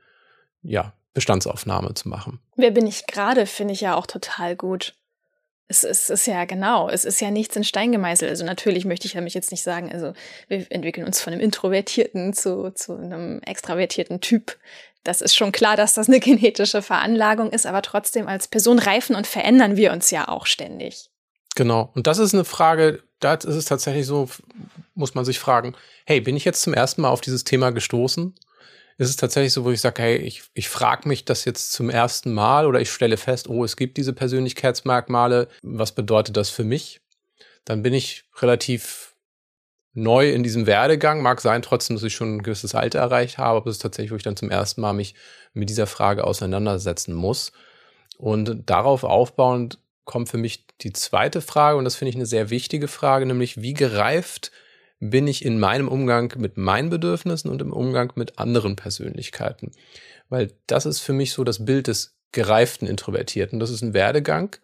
ja, 0.63 0.93
Bestandsaufnahme 1.13 1.95
zu 1.95 2.09
machen. 2.09 2.41
Wer 2.55 2.71
bin 2.71 2.87
ich 2.87 3.09
gerade, 3.09 3.47
finde 3.47 3.75
ich 3.75 3.81
ja 3.81 3.97
auch 3.97 4.07
total 4.07 4.55
gut. 4.55 4.95
Es, 5.67 5.83
es 5.83 6.11
ist 6.11 6.27
ja 6.27 6.45
genau, 6.45 6.89
es 6.89 7.05
ist 7.05 7.21
ja 7.21 7.33
nichts 7.33 7.57
in 7.57 7.65
Stein 7.65 7.91
gemeißelt. 7.91 8.31
Also 8.31 8.45
natürlich 8.45 8.85
möchte 8.85 9.07
ich 9.07 9.15
nämlich 9.15 9.35
jetzt 9.35 9.51
nicht 9.51 9.63
sagen, 9.63 9.91
also 9.93 10.13
wir 10.47 10.67
entwickeln 10.71 11.07
uns 11.07 11.21
von 11.21 11.33
einem 11.33 11.43
Introvertierten 11.43 12.33
zu, 12.33 12.71
zu 12.71 12.97
einem 12.97 13.41
extravertierten 13.41 14.21
Typ. 14.21 14.57
Das 15.03 15.23
ist 15.23 15.35
schon 15.35 15.51
klar, 15.51 15.77
dass 15.77 15.95
das 15.95 16.09
eine 16.09 16.21
genetische 16.21 16.83
Veranlagung 16.83 17.51
ist, 17.51 17.67
aber 17.67 17.83
trotzdem 17.83 18.29
als 18.29 18.47
Person 18.47 18.79
reifen 18.79 19.17
und 19.17 19.27
verändern 19.27 19.77
wir 19.77 19.93
uns 19.93 20.11
ja 20.11 20.29
auch 20.29 20.47
ständig. 20.47 21.11
Genau. 21.57 21.91
Und 21.95 22.07
das 22.07 22.19
ist 22.19 22.35
eine 22.35 22.45
Frage, 22.45 23.03
da 23.19 23.35
ist 23.35 23.45
es 23.45 23.65
tatsächlich 23.65 24.07
so, 24.07 24.29
muss 25.01 25.15
man 25.15 25.25
sich 25.25 25.41
fragen, 25.41 25.75
hey, 26.07 26.21
bin 26.21 26.37
ich 26.37 26.45
jetzt 26.45 26.63
zum 26.63 26.75
ersten 26.75 27.03
Mal 27.03 27.09
auf 27.09 27.21
dieses 27.21 27.45
Thema 27.45 27.71
gestoßen? 27.71 28.35
ist 29.01 29.09
es 29.09 29.17
tatsächlich 29.17 29.55
so, 29.55 29.65
wo 29.65 29.71
ich 29.71 29.81
sage, 29.81 30.03
hey, 30.03 30.17
ich, 30.19 30.43
ich 30.53 30.69
frage 30.69 31.09
mich 31.09 31.25
das 31.25 31.47
jetzt 31.47 31.73
zum 31.73 31.89
ersten 31.89 32.35
Mal 32.35 32.67
oder 32.67 32.83
ich 32.83 32.93
stelle 32.93 33.17
fest, 33.17 33.49
oh, 33.49 33.65
es 33.65 33.77
gibt 33.77 33.97
diese 33.97 34.13
Persönlichkeitsmerkmale, 34.13 35.49
was 35.63 35.93
bedeutet 35.93 36.37
das 36.37 36.51
für 36.51 36.65
mich? 36.65 37.01
Dann 37.65 37.83
bin 37.83 37.95
ich 37.95 38.25
relativ 38.43 39.17
neu 39.95 40.31
in 40.31 40.43
diesem 40.43 40.67
Werdegang. 40.67 41.23
Mag 41.23 41.41
sein 41.41 41.63
trotzdem, 41.63 41.97
dass 41.97 42.03
ich 42.03 42.15
schon 42.15 42.37
ein 42.37 42.43
gewisses 42.43 42.75
Alter 42.75 42.99
erreicht 42.99 43.39
habe, 43.39 43.57
aber 43.57 43.71
es 43.71 43.77
ist 43.77 43.83
tatsächlich, 43.83 44.13
wo 44.13 44.17
ich 44.17 44.23
dann 44.23 44.37
zum 44.37 44.51
ersten 44.51 44.83
Mal 44.83 44.93
mich 44.93 45.15
mit 45.55 45.71
dieser 45.71 45.87
Frage 45.87 46.25
auseinandersetzen 46.25 47.15
muss. 47.15 47.53
Und 48.19 48.69
darauf 48.69 49.05
aufbauend 49.05 49.79
kommt 50.05 50.29
für 50.29 50.37
mich 50.37 50.67
die 50.83 50.93
zweite 50.93 51.41
Frage, 51.41 51.79
und 51.79 51.85
das 51.85 51.97
finde 51.97 52.11
ich 52.11 52.17
eine 52.17 52.27
sehr 52.27 52.51
wichtige 52.51 52.87
Frage, 52.87 53.25
nämlich 53.25 53.63
wie 53.63 53.73
gereift 53.73 54.53
bin 55.01 55.27
ich 55.27 55.45
in 55.45 55.59
meinem 55.59 55.89
Umgang 55.89 56.33
mit 56.39 56.59
meinen 56.59 56.91
Bedürfnissen 56.91 57.51
und 57.51 57.63
im 57.63 57.73
Umgang 57.73 58.13
mit 58.17 58.39
anderen 58.39 58.77
Persönlichkeiten. 58.77 59.73
Weil 60.29 60.53
das 60.67 60.87
ist 60.87 61.01
für 61.01 61.15
mich 61.15 61.33
so 61.33 61.43
das 61.43 61.65
Bild 61.65 61.87
des 61.87 62.17
gereiften 62.33 62.87
Introvertierten. 62.87 63.59
Das 63.59 63.71
ist 63.71 63.83
ein 63.83 63.95
Werdegang, 63.95 64.57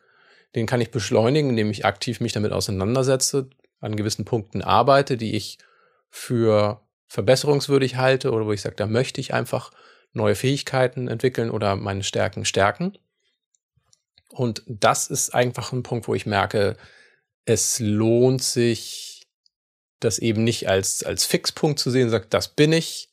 den 0.55 0.67
kann 0.67 0.81
ich 0.81 0.91
beschleunigen, 0.91 1.51
indem 1.51 1.71
ich 1.71 1.85
aktiv 1.85 2.21
mich 2.21 2.33
damit 2.33 2.53
auseinandersetze, 2.53 3.49
an 3.81 3.97
gewissen 3.97 4.25
Punkten 4.25 4.63
arbeite, 4.63 5.17
die 5.17 5.35
ich 5.35 5.59
für 6.09 6.81
verbesserungswürdig 7.09 7.97
halte 7.97 8.33
oder 8.33 8.47
wo 8.47 8.53
ich 8.53 8.63
sage, 8.63 8.77
da 8.77 8.87
möchte 8.87 9.21
ich 9.21 9.35
einfach 9.35 9.73
neue 10.13 10.35
Fähigkeiten 10.35 11.09
entwickeln 11.09 11.51
oder 11.51 11.77
meine 11.77 12.03
Stärken 12.03 12.45
stärken. 12.45 12.97
Und 14.31 14.63
das 14.67 15.09
ist 15.09 15.35
einfach 15.35 15.73
ein 15.73 15.83
Punkt, 15.83 16.09
wo 16.09 16.15
ich 16.15 16.27
merke, 16.27 16.77
es 17.45 17.79
lohnt 17.79 18.43
sich, 18.43 19.16
das 20.01 20.19
eben 20.19 20.45
nicht 20.45 20.69
als, 20.69 21.03
als 21.03 21.25
Fixpunkt 21.25 21.79
zu 21.79 21.91
sehen, 21.91 22.11
sagt, 22.11 22.35
das 22.35 22.49
bin 22.49 22.73
ich, 22.73 23.09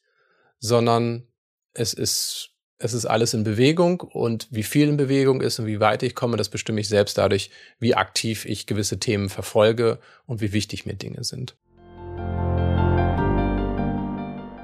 sondern 0.60 1.28
es 1.74 1.94
ist, 1.94 2.52
es 2.78 2.94
ist 2.94 3.06
alles 3.06 3.34
in 3.34 3.44
Bewegung 3.44 4.02
und 4.02 4.48
wie 4.52 4.64
viel 4.64 4.90
in 4.90 4.98
Bewegung 4.98 5.42
ist 5.42 5.60
und 5.60 5.66
wie 5.66 5.80
weit 5.80 6.04
ich 6.04 6.16
komme, 6.16 6.38
das 6.38 6.50
bestimme 6.50 6.82
ich 6.82 6.90
selbst 6.90 7.18
dadurch, 7.18 7.50
wie 7.80 7.96
aktiv 7.96 8.46
ich 8.46 8.68
gewisse 8.68 9.00
Themen 9.00 9.30
verfolge 9.30 10.00
und 10.26 10.42
wie 10.42 10.54
wichtig 10.54 10.86
mir 10.86 10.96
Dinge 10.96 11.24
sind. 11.24 11.56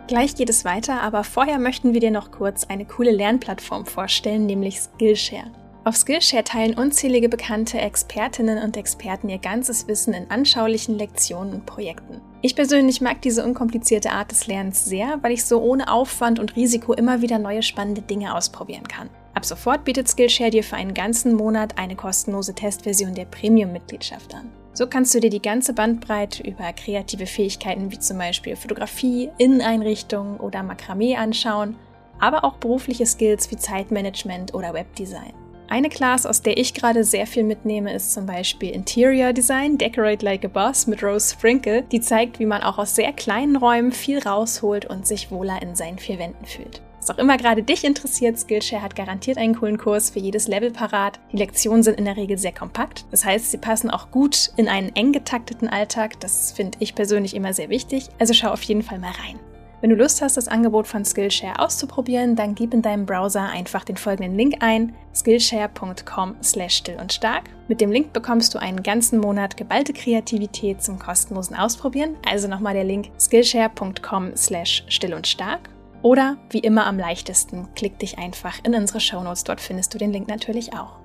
Gleich 0.08 0.36
geht 0.36 0.50
es 0.50 0.66
weiter, 0.66 1.02
aber 1.02 1.24
vorher 1.24 1.60
möchten 1.60 1.94
wir 1.94 2.00
dir 2.00 2.10
noch 2.10 2.32
kurz 2.32 2.66
eine 2.66 2.86
coole 2.86 3.12
Lernplattform 3.12 3.86
vorstellen, 3.86 4.48
nämlich 4.48 4.80
Skillshare. 4.80 5.52
Auf 5.90 5.96
Skillshare 5.96 6.44
teilen 6.44 6.78
unzählige 6.78 7.30
bekannte 7.30 7.80
Expertinnen 7.80 8.62
und 8.62 8.78
Experten 8.78 9.28
ihr 9.28 9.40
ganzes 9.40 9.88
Wissen 9.88 10.14
in 10.14 10.30
anschaulichen 10.30 11.00
Lektionen 11.00 11.52
und 11.52 11.66
Projekten. 11.66 12.22
Ich 12.44 12.56
persönlich 12.56 13.02
mag 13.02 13.24
diese 13.24 13.44
unkomplizierte 13.44 14.12
Art 14.12 14.30
des 14.30 14.46
Lernens 14.46 14.86
sehr, 14.86 15.18
weil 15.24 15.32
ich 15.32 15.44
so 15.44 15.60
ohne 15.60 15.92
Aufwand 15.92 16.38
und 16.38 16.56
Risiko 16.56 16.94
immer 16.94 17.24
wieder 17.24 17.40
neue 17.40 17.64
spannende 17.64 18.04
Dinge 18.04 18.36
ausprobieren 18.36 18.88
kann. 18.88 19.10
Ab 19.34 19.46
sofort 19.46 19.84
bietet 19.84 20.08
Skillshare 20.08 20.52
dir 20.52 20.64
für 20.64 20.76
einen 20.76 20.94
ganzen 20.94 21.34
Monat 21.34 21.80
eine 21.80 21.96
kostenlose 21.96 22.54
Testversion 22.54 23.16
der 23.16 23.26
Premium-Mitgliedschaft 23.26 24.36
an. 24.36 24.52
So 24.74 24.86
kannst 24.86 25.16
du 25.16 25.20
dir 25.20 25.32
die 25.32 25.42
ganze 25.42 25.74
Bandbreite 25.74 26.44
über 26.44 26.72
kreative 26.72 27.26
Fähigkeiten 27.26 27.92
wie 27.92 27.98
zum 27.98 28.20
Beispiel 28.20 28.56
Fotografie, 28.56 29.32
Inneneinrichtungen 29.40 30.40
oder 30.40 30.62
Makramee 30.62 31.16
anschauen, 31.16 31.78
aber 32.20 32.46
auch 32.46 32.58
berufliche 32.58 33.08
Skills 33.08 33.50
wie 33.50 33.58
Zeitmanagement 33.58 34.54
oder 34.54 34.76
Webdesign. 34.76 35.34
Eine 35.72 35.90
Class, 35.90 36.26
aus 36.26 36.42
der 36.42 36.58
ich 36.58 36.74
gerade 36.74 37.04
sehr 37.04 37.28
viel 37.28 37.44
mitnehme, 37.44 37.94
ist 37.94 38.12
zum 38.12 38.26
Beispiel 38.26 38.72
Interior 38.72 39.34
Design, 39.34 39.78
Decorate 39.78 40.26
Like 40.26 40.44
a 40.44 40.48
Boss 40.48 40.88
mit 40.88 41.04
Rose 41.04 41.36
Sprinkle, 41.36 41.84
die 41.84 42.02
zeigt, 42.02 42.40
wie 42.40 42.48
man 42.48 42.64
auch 42.64 42.80
aus 42.80 42.96
sehr 42.96 43.14
kleinen 43.14 43.56
Räumen 43.56 43.92
viel 43.92 44.18
rausholt 44.18 44.86
und 44.86 45.06
sich 45.06 45.30
wohler 45.30 45.62
in 45.62 45.76
seinen 45.76 46.00
vier 46.00 46.18
Wänden 46.18 46.44
fühlt. 46.44 46.82
Was 47.00 47.12
auch 47.12 47.20
immer 47.20 47.38
gerade 47.38 47.62
dich 47.62 47.84
interessiert, 47.84 48.40
Skillshare 48.40 48.82
hat 48.82 48.96
garantiert 48.96 49.38
einen 49.38 49.56
coolen 49.56 49.78
Kurs 49.78 50.10
für 50.10 50.20
jedes 50.20 50.48
Level 50.48 50.72
parat. 50.72 51.20
Die 51.32 51.38
Lektionen 51.38 51.84
sind 51.84 52.00
in 52.00 52.06
der 52.06 52.18
Regel 52.18 52.40
sehr 52.40 52.52
kompakt. 52.52 53.06
Das 53.12 53.24
heißt, 53.24 53.52
sie 53.52 53.58
passen 53.60 53.92
auch 53.92 54.10
gut 54.10 54.50
in 54.58 54.68
einen 54.68 54.96
eng 54.96 55.12
getakteten 55.12 55.70
Alltag. 55.70 56.20
Das 56.20 56.52
finde 56.52 56.80
ich 56.82 56.96
persönlich 56.96 57.36
immer 57.36 57.54
sehr 57.54 57.70
wichtig. 57.70 58.10
Also 58.18 58.34
schau 58.34 58.50
auf 58.50 58.64
jeden 58.64 58.82
Fall 58.82 58.98
mal 58.98 59.12
rein. 59.12 59.40
Wenn 59.82 59.92
du 59.92 59.96
Lust 59.96 60.22
hast, 60.22 60.36
das 60.36 60.50
Angebot 60.50 60.88
von 60.88 61.06
Skillshare 61.06 61.60
auszuprobieren, 61.60 62.36
dann 62.36 62.54
gib 62.54 62.74
in 62.74 62.82
deinem 62.82 63.06
Browser 63.06 63.44
einfach 63.44 63.86
den 63.86 63.96
folgenden 63.96 64.36
Link 64.36 64.58
ein: 64.60 64.94
skillshare.com/still 65.16 66.98
und 67.00 67.14
stark. 67.14 67.50
Mit 67.70 67.80
dem 67.80 67.92
Link 67.92 68.12
bekommst 68.12 68.54
du 68.54 68.60
einen 68.60 68.84
ganzen 68.84 69.20
Monat 69.20 69.56
geballte 69.56 69.94
Kreativität 69.94 70.84
zum 70.84 71.00
kostenlosen 71.00 71.56
Ausprobieren. 71.56 72.18
Also 72.30 72.50
nochmal 72.50 72.74
der 72.74 72.84
Link 72.84 73.10
skillshare.com/still 73.20 75.14
und 75.14 75.28
stark. 75.28 75.70
Oder 76.02 76.38
wie 76.50 76.60
immer 76.60 76.86
am 76.86 76.98
leichtesten, 76.98 77.68
klick 77.76 78.00
dich 78.00 78.18
einfach 78.18 78.60
in 78.64 78.76
unsere 78.76 79.00
Shownotes. 79.00 79.46
Dort 79.46 79.62
findest 79.62 79.94
du 79.94 79.98
den 79.98 80.12
Link 80.12 80.28
natürlich 80.28 80.74
auch. 80.74 81.00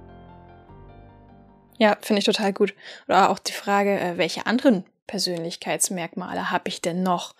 Ja, 1.79 1.97
finde 2.01 2.21
ich 2.21 2.25
total 2.25 2.53
gut. 2.53 2.75
Oder 3.09 3.31
auch 3.31 3.39
die 3.39 3.53
Frage, 3.53 3.99
äh, 3.99 4.19
welche 4.19 4.47
anderen 4.47 4.85
Persönlichkeitsmerkmale 5.07 6.51
habe 6.51 6.69
ich 6.69 6.81
denn 6.81 7.03
noch? 7.03 7.35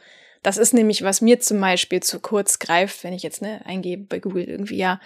Das 0.45 0.59
ist 0.59 0.75
nämlich, 0.75 1.03
was 1.03 1.23
mir 1.23 1.41
zum 1.41 1.59
Beispiel 1.59 2.03
zu 2.03 2.21
kurz 2.21 2.59
greift, 2.59 3.03
wenn 3.03 3.15
ich 3.15 3.23
jetzt 3.23 3.41
ne, 3.41 3.63
eingebe 3.65 4.05
bei 4.05 4.21
Google 4.21 4.45
irgendwie 4.45 4.77
ja 4.77 5.01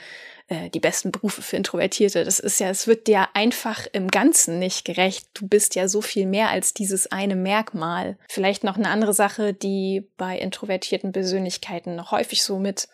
äh, 0.49 0.69
die 0.69 0.81
besten 0.81 1.13
Berufe 1.13 1.43
für 1.43 1.57
Introvertierte. 1.57 2.25
Das 2.25 2.41
ist 2.41 2.59
ja, 2.59 2.69
es 2.71 2.89
wird 2.89 3.07
dir 3.07 3.29
einfach 3.35 3.87
im 3.93 4.09
Ganzen 4.09 4.59
nicht 4.59 4.85
gerecht. 4.85 5.29
Du 5.35 5.47
bist 5.47 5.77
ja 5.77 5.87
so 5.87 6.01
viel 6.01 6.27
mehr 6.27 6.51
als 6.51 6.75
dieses 6.75 7.13
eine 7.13 7.37
Merkmal. 7.37 8.19
Vielleicht 8.29 8.65
noch 8.65 8.77
eine 8.77 8.89
andere 8.89 9.15
Sache, 9.15 9.55
die 9.55 10.09
bei 10.17 10.37
introvertierten 10.37 11.13
Persönlichkeiten 11.13 11.95
noch 11.95 12.11
häufig 12.11 12.43
so 12.43 12.59
mit 12.59 12.89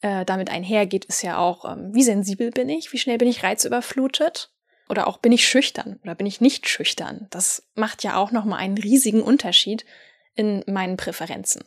äh, 0.00 0.24
damit 0.24 0.50
einhergeht, 0.50 1.04
ist 1.06 1.22
ja 1.22 1.38
auch, 1.38 1.64
ähm, 1.64 1.92
wie 1.94 2.04
sensibel 2.04 2.52
bin 2.52 2.68
ich, 2.68 2.92
wie 2.92 2.98
schnell 2.98 3.18
bin 3.18 3.26
ich 3.26 3.42
reizüberflutet 3.42 4.52
oder 4.88 5.08
auch 5.08 5.18
bin 5.18 5.32
ich 5.32 5.48
schüchtern 5.48 5.98
oder 6.04 6.14
bin 6.14 6.28
ich 6.28 6.40
nicht 6.40 6.68
schüchtern. 6.68 7.26
Das 7.30 7.64
macht 7.74 8.04
ja 8.04 8.16
auch 8.18 8.30
nochmal 8.30 8.60
einen 8.60 8.78
riesigen 8.78 9.20
Unterschied 9.20 9.84
in 10.36 10.62
meinen 10.68 10.96
Präferenzen. 10.96 11.64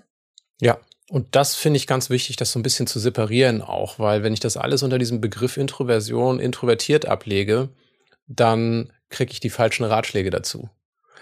Ja, 0.61 0.79
und 1.09 1.35
das 1.35 1.55
finde 1.55 1.77
ich 1.77 1.87
ganz 1.87 2.09
wichtig, 2.09 2.37
das 2.37 2.53
so 2.53 2.59
ein 2.59 2.63
bisschen 2.63 2.87
zu 2.87 2.99
separieren 2.99 3.61
auch, 3.61 3.99
weil 3.99 4.23
wenn 4.23 4.31
ich 4.31 4.39
das 4.39 4.55
alles 4.55 4.83
unter 4.83 4.97
diesem 4.97 5.19
Begriff 5.19 5.57
Introversion, 5.57 6.39
introvertiert 6.39 7.05
ablege, 7.05 7.67
dann 8.27 8.93
kriege 9.09 9.33
ich 9.33 9.41
die 9.41 9.49
falschen 9.49 9.83
Ratschläge 9.83 10.29
dazu. 10.29 10.69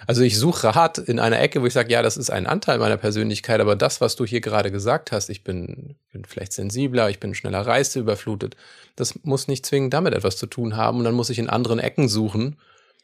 Also 0.08 0.22
ich 0.22 0.38
suche 0.38 0.76
Rat 0.76 0.98
in 0.98 1.20
einer 1.20 1.40
Ecke, 1.40 1.62
wo 1.62 1.66
ich 1.66 1.74
sage, 1.74 1.92
ja, 1.92 2.02
das 2.02 2.18
ist 2.18 2.30
ein 2.30 2.48
Anteil 2.48 2.78
meiner 2.78 2.98
Persönlichkeit, 2.98 3.60
aber 3.60 3.76
das, 3.76 4.00
was 4.00 4.16
du 4.16 4.26
hier 4.26 4.42
gerade 4.42 4.72
gesagt 4.72 5.12
hast, 5.12 5.30
ich 5.30 5.44
bin, 5.44 5.96
bin 6.12 6.24
vielleicht 6.26 6.54
sensibler, 6.54 7.10
ich 7.10 7.20
bin 7.20 7.34
schneller 7.34 7.66
reiseüberflutet, 7.66 8.56
das 8.96 9.24
muss 9.24 9.48
nicht 9.48 9.66
zwingend 9.66 9.94
damit 9.94 10.14
etwas 10.14 10.38
zu 10.38 10.46
tun 10.46 10.78
haben. 10.78 11.00
Und 11.00 11.06
dann 11.06 11.16
muss 11.16 11.30
ich 11.30 11.40
in 11.40 11.50
anderen 11.50 11.80
Ecken 11.80 12.08
suchen, 12.08 12.58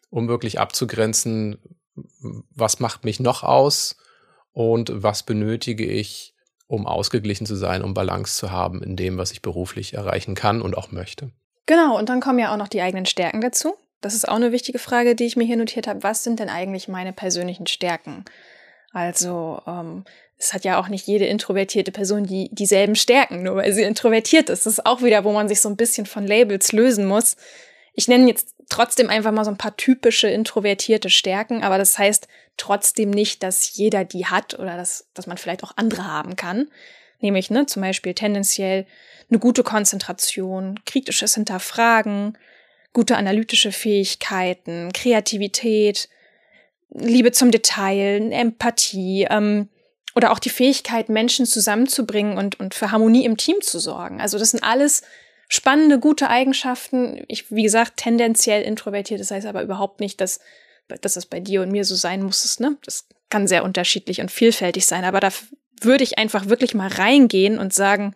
um 0.10 0.28
wirklich 0.28 0.60
abzugrenzen, 0.60 1.58
was 2.54 2.80
macht 2.80 3.06
mich 3.06 3.20
noch 3.20 3.44
aus 3.44 3.98
und 4.56 4.90
was 5.04 5.24
benötige 5.24 5.86
ich, 5.86 6.34
um 6.68 6.88
ausgeglichen 6.88 7.46
zu 7.46 7.56
sein, 7.56 7.84
um 7.84 7.94
Balance 7.94 8.38
zu 8.38 8.52
haben 8.52 8.82
in 8.82 8.96
dem, 8.96 9.18
was 9.18 9.32
ich 9.32 9.42
beruflich 9.42 9.94
erreichen 9.94 10.34
kann 10.34 10.62
und 10.62 10.78
auch 10.78 10.92
möchte. 10.92 11.30
Genau, 11.66 12.00
und 12.00 12.08
dann 12.08 12.22
kommen 12.22 12.40
ja 12.40 12.54
auch 12.54 12.58
noch 12.58 12.70
die 12.70 12.82
eigenen 12.82 13.06
Stärken 13.06 13.42
dazu. 13.42 13.76
Das 14.00 14.14
ist 14.14 14.28
auch 14.28 14.36
eine 14.36 14.54
wichtige 14.54 14.80
Frage, 14.80 15.14
die 15.14 15.26
ich 15.26 15.36
mir 15.36 15.44
hier 15.44 15.58
notiert 15.58 15.88
habe. 15.88 16.04
Was 16.04 16.24
sind 16.24 16.40
denn 16.40 16.48
eigentlich 16.48 16.88
meine 16.88 17.12
persönlichen 17.12 17.68
Stärken? 17.68 18.24
Also, 18.94 19.62
ähm, 19.68 20.06
es 20.38 20.54
hat 20.54 20.64
ja 20.64 20.80
auch 20.80 20.88
nicht 20.88 21.06
jede 21.06 21.26
introvertierte 21.26 21.92
Person 21.92 22.24
die 22.24 22.50
dieselben 22.54 22.96
Stärken, 22.96 23.44
nur 23.44 23.58
weil 23.58 23.74
sie 23.74 23.84
introvertiert 23.84 24.50
ist. 24.50 24.66
Das 24.66 24.74
ist 24.74 24.86
auch 24.86 25.02
wieder, 25.02 25.26
wo 25.26 25.34
man 25.34 25.50
sich 25.50 25.60
so 25.60 25.68
ein 25.68 25.76
bisschen 25.76 26.06
von 26.06 26.26
Labels 26.26 26.72
lösen 26.72 27.06
muss. 27.06 27.36
Ich 27.94 28.08
nenne 28.08 28.30
jetzt 28.30 28.55
trotzdem 28.70 29.10
einfach 29.10 29.32
mal 29.32 29.46
so 29.46 29.52
ein 29.52 29.58
paar 29.58 29.78
typische 29.78 30.28
introvertierte 30.28 31.10
Stärken, 31.10 31.64
aber 31.64 31.78
das 31.78 31.98
heißt 31.98 32.28
trotzdem 32.58 33.10
nicht, 33.10 33.44
dass 33.44 33.76
jeder 33.76 34.06
die 34.06 34.26
hat 34.26 34.58
oder 34.58 34.78
dass, 34.78 35.08
dass 35.14 35.28
man 35.28 35.38
vielleicht 35.38 35.64
auch 35.64 35.74
andere 35.76 36.06
haben 36.06 36.36
kann. 36.36 36.68
Nämlich, 37.20 37.50
ne, 37.50 37.66
zum 37.66 37.82
Beispiel 37.82 38.14
tendenziell 38.14 38.86
eine 39.30 39.40
gute 39.40 39.64
Konzentration, 39.64 40.80
kritisches 40.86 41.36
Hinterfragen, 41.36 42.38
gute 42.94 43.18
analytische 43.18 43.72
Fähigkeiten, 43.72 44.92
Kreativität, 44.94 46.10
Liebe 46.90 47.32
zum 47.32 47.52
Detail, 47.52 48.32
Empathie, 48.32 49.28
ähm, 49.30 49.70
oder 50.16 50.32
auch 50.32 50.40
die 50.40 50.50
Fähigkeit, 50.50 51.10
Menschen 51.10 51.46
zusammenzubringen 51.46 52.38
und, 52.38 52.60
und 52.60 52.74
für 52.74 52.92
Harmonie 52.92 53.26
im 53.26 53.38
Team 53.38 53.62
zu 53.62 53.80
sorgen. 53.80 54.22
Also 54.22 54.40
das 54.40 54.52
sind 54.52 54.64
alles 54.64 55.04
spannende, 55.48 56.00
gute 56.00 56.30
Eigenschaften. 56.30 57.24
Ich, 57.28 57.52
wie 57.52 57.64
gesagt, 57.64 57.98
tendenziell 57.98 58.62
introvertiert. 58.64 59.20
Das 59.20 59.32
heißt 59.32 59.48
aber 59.48 59.64
überhaupt 59.64 60.00
nicht, 60.00 60.22
dass, 60.22 60.40
dass 60.88 61.14
das 61.14 61.26
bei 61.26 61.40
dir 61.40 61.62
und 61.62 61.72
mir 61.72 61.86
so 61.86 61.96
sein 61.96 62.24
muss. 62.24 62.60
Ne? 62.60 62.78
Das 62.84 63.08
kann 63.30 63.48
sehr 63.48 63.64
unterschiedlich 63.64 64.22
und 64.22 64.32
vielfältig 64.32 64.86
sein. 64.86 65.04
Aber 65.04 65.20
da 65.20 65.30
würde 65.82 66.04
ich 66.04 66.18
einfach 66.18 66.48
wirklich 66.48 66.74
mal 66.74 66.90
reingehen 66.90 67.60
und 67.60 67.74
sagen, 67.74 68.16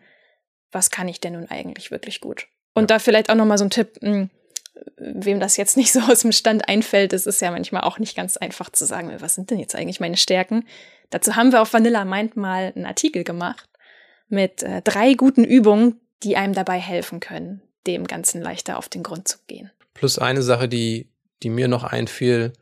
was 0.71 0.91
kann 0.91 1.07
ich 1.07 1.19
denn 1.19 1.33
nun 1.33 1.49
eigentlich 1.49 1.91
wirklich 1.91 2.21
gut? 2.21 2.47
Und 2.73 2.83
ja. 2.83 2.95
da 2.95 2.99
vielleicht 2.99 3.29
auch 3.29 3.35
noch 3.35 3.45
mal 3.45 3.57
so 3.57 3.65
ein 3.65 3.71
Tipp, 3.71 3.97
mh, 4.01 4.11
hm, 4.11 4.29
wem 4.97 5.39
das 5.39 5.57
jetzt 5.57 5.77
nicht 5.77 5.91
so 5.91 5.99
aus 5.99 6.21
dem 6.21 6.31
Stand 6.31 6.67
einfällt, 6.67 7.13
es 7.13 7.25
ist 7.25 7.41
ja 7.41 7.51
manchmal 7.51 7.81
auch 7.81 7.99
nicht 7.99 8.15
ganz 8.15 8.37
einfach 8.37 8.69
zu 8.69 8.85
sagen, 8.85 9.13
was 9.19 9.35
sind 9.35 9.51
denn 9.51 9.59
jetzt 9.59 9.75
eigentlich 9.75 9.99
meine 9.99 10.17
Stärken? 10.17 10.65
Dazu 11.09 11.35
haben 11.35 11.51
wir 11.51 11.61
auf 11.61 11.73
Vanilla 11.73 12.05
Mind 12.05 12.37
mal 12.37 12.71
einen 12.75 12.85
Artikel 12.85 13.23
gemacht 13.23 13.67
mit 14.27 14.63
äh, 14.63 14.81
drei 14.83 15.13
guten 15.13 15.43
Übungen, 15.43 15.99
die 16.23 16.37
einem 16.37 16.53
dabei 16.53 16.79
helfen 16.79 17.19
können, 17.19 17.61
dem 17.87 18.05
Ganzen 18.05 18.41
leichter 18.41 18.77
auf 18.77 18.89
den 18.89 19.03
Grund 19.03 19.27
zu 19.27 19.37
gehen. 19.47 19.71
Plus 19.93 20.19
eine 20.19 20.41
Sache, 20.41 20.67
die, 20.67 21.09
die 21.43 21.49
mir 21.49 21.67
noch 21.67 21.83
einfiel, 21.83 22.53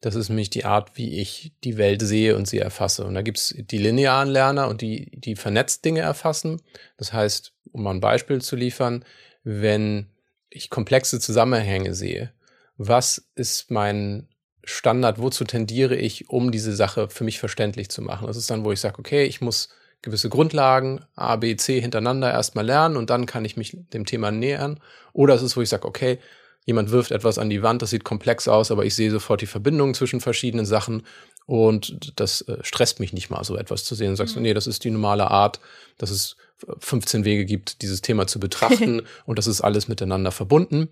das 0.00 0.14
ist 0.14 0.30
nämlich 0.30 0.48
die 0.48 0.64
Art, 0.64 0.96
wie 0.96 1.20
ich 1.20 1.52
die 1.62 1.76
Welt 1.76 2.00
sehe 2.00 2.36
und 2.36 2.48
sie 2.48 2.58
erfasse. 2.58 3.04
Und 3.04 3.14
da 3.14 3.22
gibt's 3.22 3.54
die 3.56 3.78
linearen 3.78 4.30
Lerner 4.30 4.68
und 4.68 4.80
die, 4.80 5.10
die 5.12 5.36
vernetzt 5.36 5.84
Dinge 5.84 6.00
erfassen. 6.00 6.62
Das 6.96 7.12
heißt, 7.12 7.52
um 7.72 7.82
mal 7.82 7.90
ein 7.90 8.00
Beispiel 8.00 8.40
zu 8.40 8.56
liefern, 8.56 9.04
wenn 9.44 10.10
ich 10.48 10.70
komplexe 10.70 11.20
Zusammenhänge 11.20 11.94
sehe, 11.94 12.32
was 12.78 13.30
ist 13.34 13.70
mein 13.70 14.28
Standard, 14.64 15.18
wozu 15.18 15.44
tendiere 15.44 15.96
ich, 15.96 16.30
um 16.30 16.50
diese 16.50 16.74
Sache 16.74 17.10
für 17.10 17.24
mich 17.24 17.38
verständlich 17.38 17.90
zu 17.90 18.00
machen? 18.00 18.26
Das 18.26 18.36
ist 18.36 18.50
dann, 18.50 18.64
wo 18.64 18.72
ich 18.72 18.80
sage, 18.80 18.98
okay, 18.98 19.24
ich 19.24 19.40
muss 19.42 19.68
gewisse 20.02 20.28
Grundlagen 20.28 21.04
A, 21.14 21.36
B, 21.36 21.56
C 21.56 21.80
hintereinander 21.80 22.30
erstmal 22.30 22.64
lernen 22.64 22.96
und 22.96 23.10
dann 23.10 23.26
kann 23.26 23.44
ich 23.44 23.56
mich 23.56 23.76
dem 23.92 24.06
Thema 24.06 24.30
nähern. 24.30 24.80
Oder 25.12 25.34
es 25.34 25.42
ist, 25.42 25.56
wo 25.56 25.60
ich 25.60 25.68
sage, 25.68 25.86
okay, 25.86 26.18
jemand 26.64 26.90
wirft 26.90 27.10
etwas 27.10 27.38
an 27.38 27.50
die 27.50 27.62
Wand, 27.62 27.82
das 27.82 27.90
sieht 27.90 28.04
komplex 28.04 28.48
aus, 28.48 28.70
aber 28.70 28.84
ich 28.84 28.94
sehe 28.94 29.10
sofort 29.10 29.40
die 29.40 29.46
Verbindung 29.46 29.94
zwischen 29.94 30.20
verschiedenen 30.20 30.66
Sachen 30.66 31.02
und 31.46 32.12
das 32.16 32.42
äh, 32.42 32.58
stresst 32.62 33.00
mich 33.00 33.12
nicht 33.12 33.30
mal, 33.30 33.42
so 33.44 33.56
etwas 33.56 33.84
zu 33.84 33.94
sehen. 33.94 34.10
Und 34.10 34.16
sagst 34.16 34.36
du, 34.36 34.38
mhm. 34.38 34.44
nee, 34.44 34.54
das 34.54 34.66
ist 34.66 34.84
die 34.84 34.90
normale 34.90 35.30
Art, 35.30 35.60
dass 35.98 36.10
es 36.10 36.36
15 36.78 37.24
Wege 37.24 37.44
gibt, 37.44 37.82
dieses 37.82 38.02
Thema 38.02 38.26
zu 38.26 38.38
betrachten 38.38 39.02
und 39.26 39.38
das 39.38 39.46
ist 39.46 39.60
alles 39.60 39.88
miteinander 39.88 40.30
verbunden. 40.30 40.88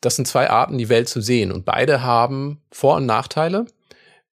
Das 0.00 0.16
sind 0.16 0.26
zwei 0.26 0.50
Arten, 0.50 0.78
die 0.78 0.88
Welt 0.88 1.08
zu 1.08 1.20
sehen 1.20 1.52
und 1.52 1.64
beide 1.64 2.02
haben 2.02 2.60
Vor- 2.70 2.96
und 2.96 3.06
Nachteile. 3.06 3.66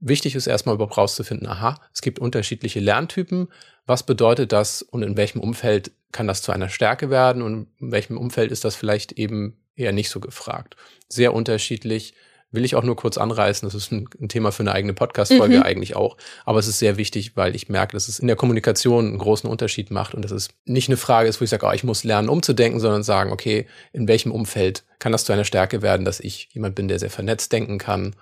Wichtig 0.07 0.35
ist 0.35 0.47
erstmal 0.47 0.75
überhaupt 0.75 0.99
rauszufinden, 0.99 1.49
aha, 1.49 1.81
es 1.95 2.03
gibt 2.03 2.19
unterschiedliche 2.19 2.79
Lerntypen. 2.79 3.49
Was 3.87 4.03
bedeutet 4.03 4.53
das 4.53 4.83
und 4.83 5.03
in 5.03 5.17
welchem 5.17 5.41
Umfeld 5.41 5.93
kann 6.13 6.27
das 6.27 6.43
zu 6.43 6.53
einer 6.53 6.69
Stärke 6.69 7.09
werden 7.09 7.41
und 7.41 7.69
in 7.81 7.91
welchem 7.91 8.19
Umfeld 8.19 8.53
ist 8.53 8.67
das 8.67 8.77
vielleicht 8.77 9.13
eben 9.13 9.57
eher 9.77 9.93
nicht 9.93 10.11
so 10.11 10.21
gefragt. 10.21 10.77
Sehr 11.09 11.33
unterschiedlich. 11.33 12.13
Will 12.51 12.67
ich 12.67 12.77
auch 12.77 12.83
nur 12.83 12.97
kurz 12.97 13.17
anreißen. 13.17 13.67
Das 13.67 13.75
ist 13.75 13.93
ein, 13.93 14.07
Thema 14.29 14.53
für 14.53 14.63
eine 14.63 14.73
eigene 14.73 14.93
Podcast-Folge 14.93 15.57
mhm. 15.57 15.63
eigentlich 15.63 15.97
auch. 15.97 16.19
Aber 16.45 16.59
es 16.59 16.69
ist 16.69 16.81
sehr 16.81 16.99
wichtig, 16.99 17.35
weil 17.35 17.57
ich 17.57 17.71
merke, 17.71 17.95
dass 17.95 18.07
es 18.07 18.19
in 18.19 18.27
der 18.27 18.37
Kommunikation 18.37 19.07
einen 19.07 19.19
großen 19.19 19.49
Unterschied 19.49 19.91
macht 19.91 20.15
und 20.15 20.23
dass 20.23 20.33
es 20.33 20.51
nicht 20.67 20.91
eine 20.91 20.99
Frage 20.99 21.31
ist, 21.31 21.41
wo 21.41 21.45
ich 21.45 21.51
sage, 21.51 21.65
oh, 21.65 21.73
ich 21.73 21.83
muss 21.83 22.05
lernen, 22.05 22.29
umzudenken, 22.29 22.79
sondern 22.79 23.03
sagen, 23.03 23.33
okay, 23.33 23.67
in 23.95 24.07
welchem 24.07 24.33
Umfeld 24.33 24.85
kann 24.99 25.13
das 25.13 25.25
zu 25.25 25.33
einer 25.33 25.45
Stärke 25.47 25.81
werden, 25.81 26.05
dass 26.05 26.21
ich 26.21 26.51
jemand 26.53 26.75
bin, 26.75 26.89
der 26.89 26.99
sehr 26.99 27.11
vernetzt 27.11 27.53
denken 27.53 27.79
kann 27.79 28.15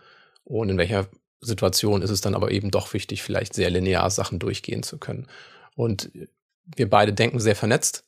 und 0.44 0.70
in 0.70 0.78
welcher 0.78 1.08
Situation 1.42 2.02
ist 2.02 2.10
es 2.10 2.22
dann 2.22 2.34
aber 2.34 2.50
eben 2.50 2.70
doch 2.70 2.92
wichtig, 2.94 3.22
vielleicht 3.22 3.54
sehr 3.54 3.70
linear 3.70 4.08
Sachen 4.10 4.38
durchgehen 4.38 4.82
zu 4.82 4.98
können. 4.98 5.26
Und 5.74 6.10
wir 6.64 6.88
beide 6.88 7.12
denken 7.12 7.40
sehr 7.40 7.56
vernetzt 7.56 8.04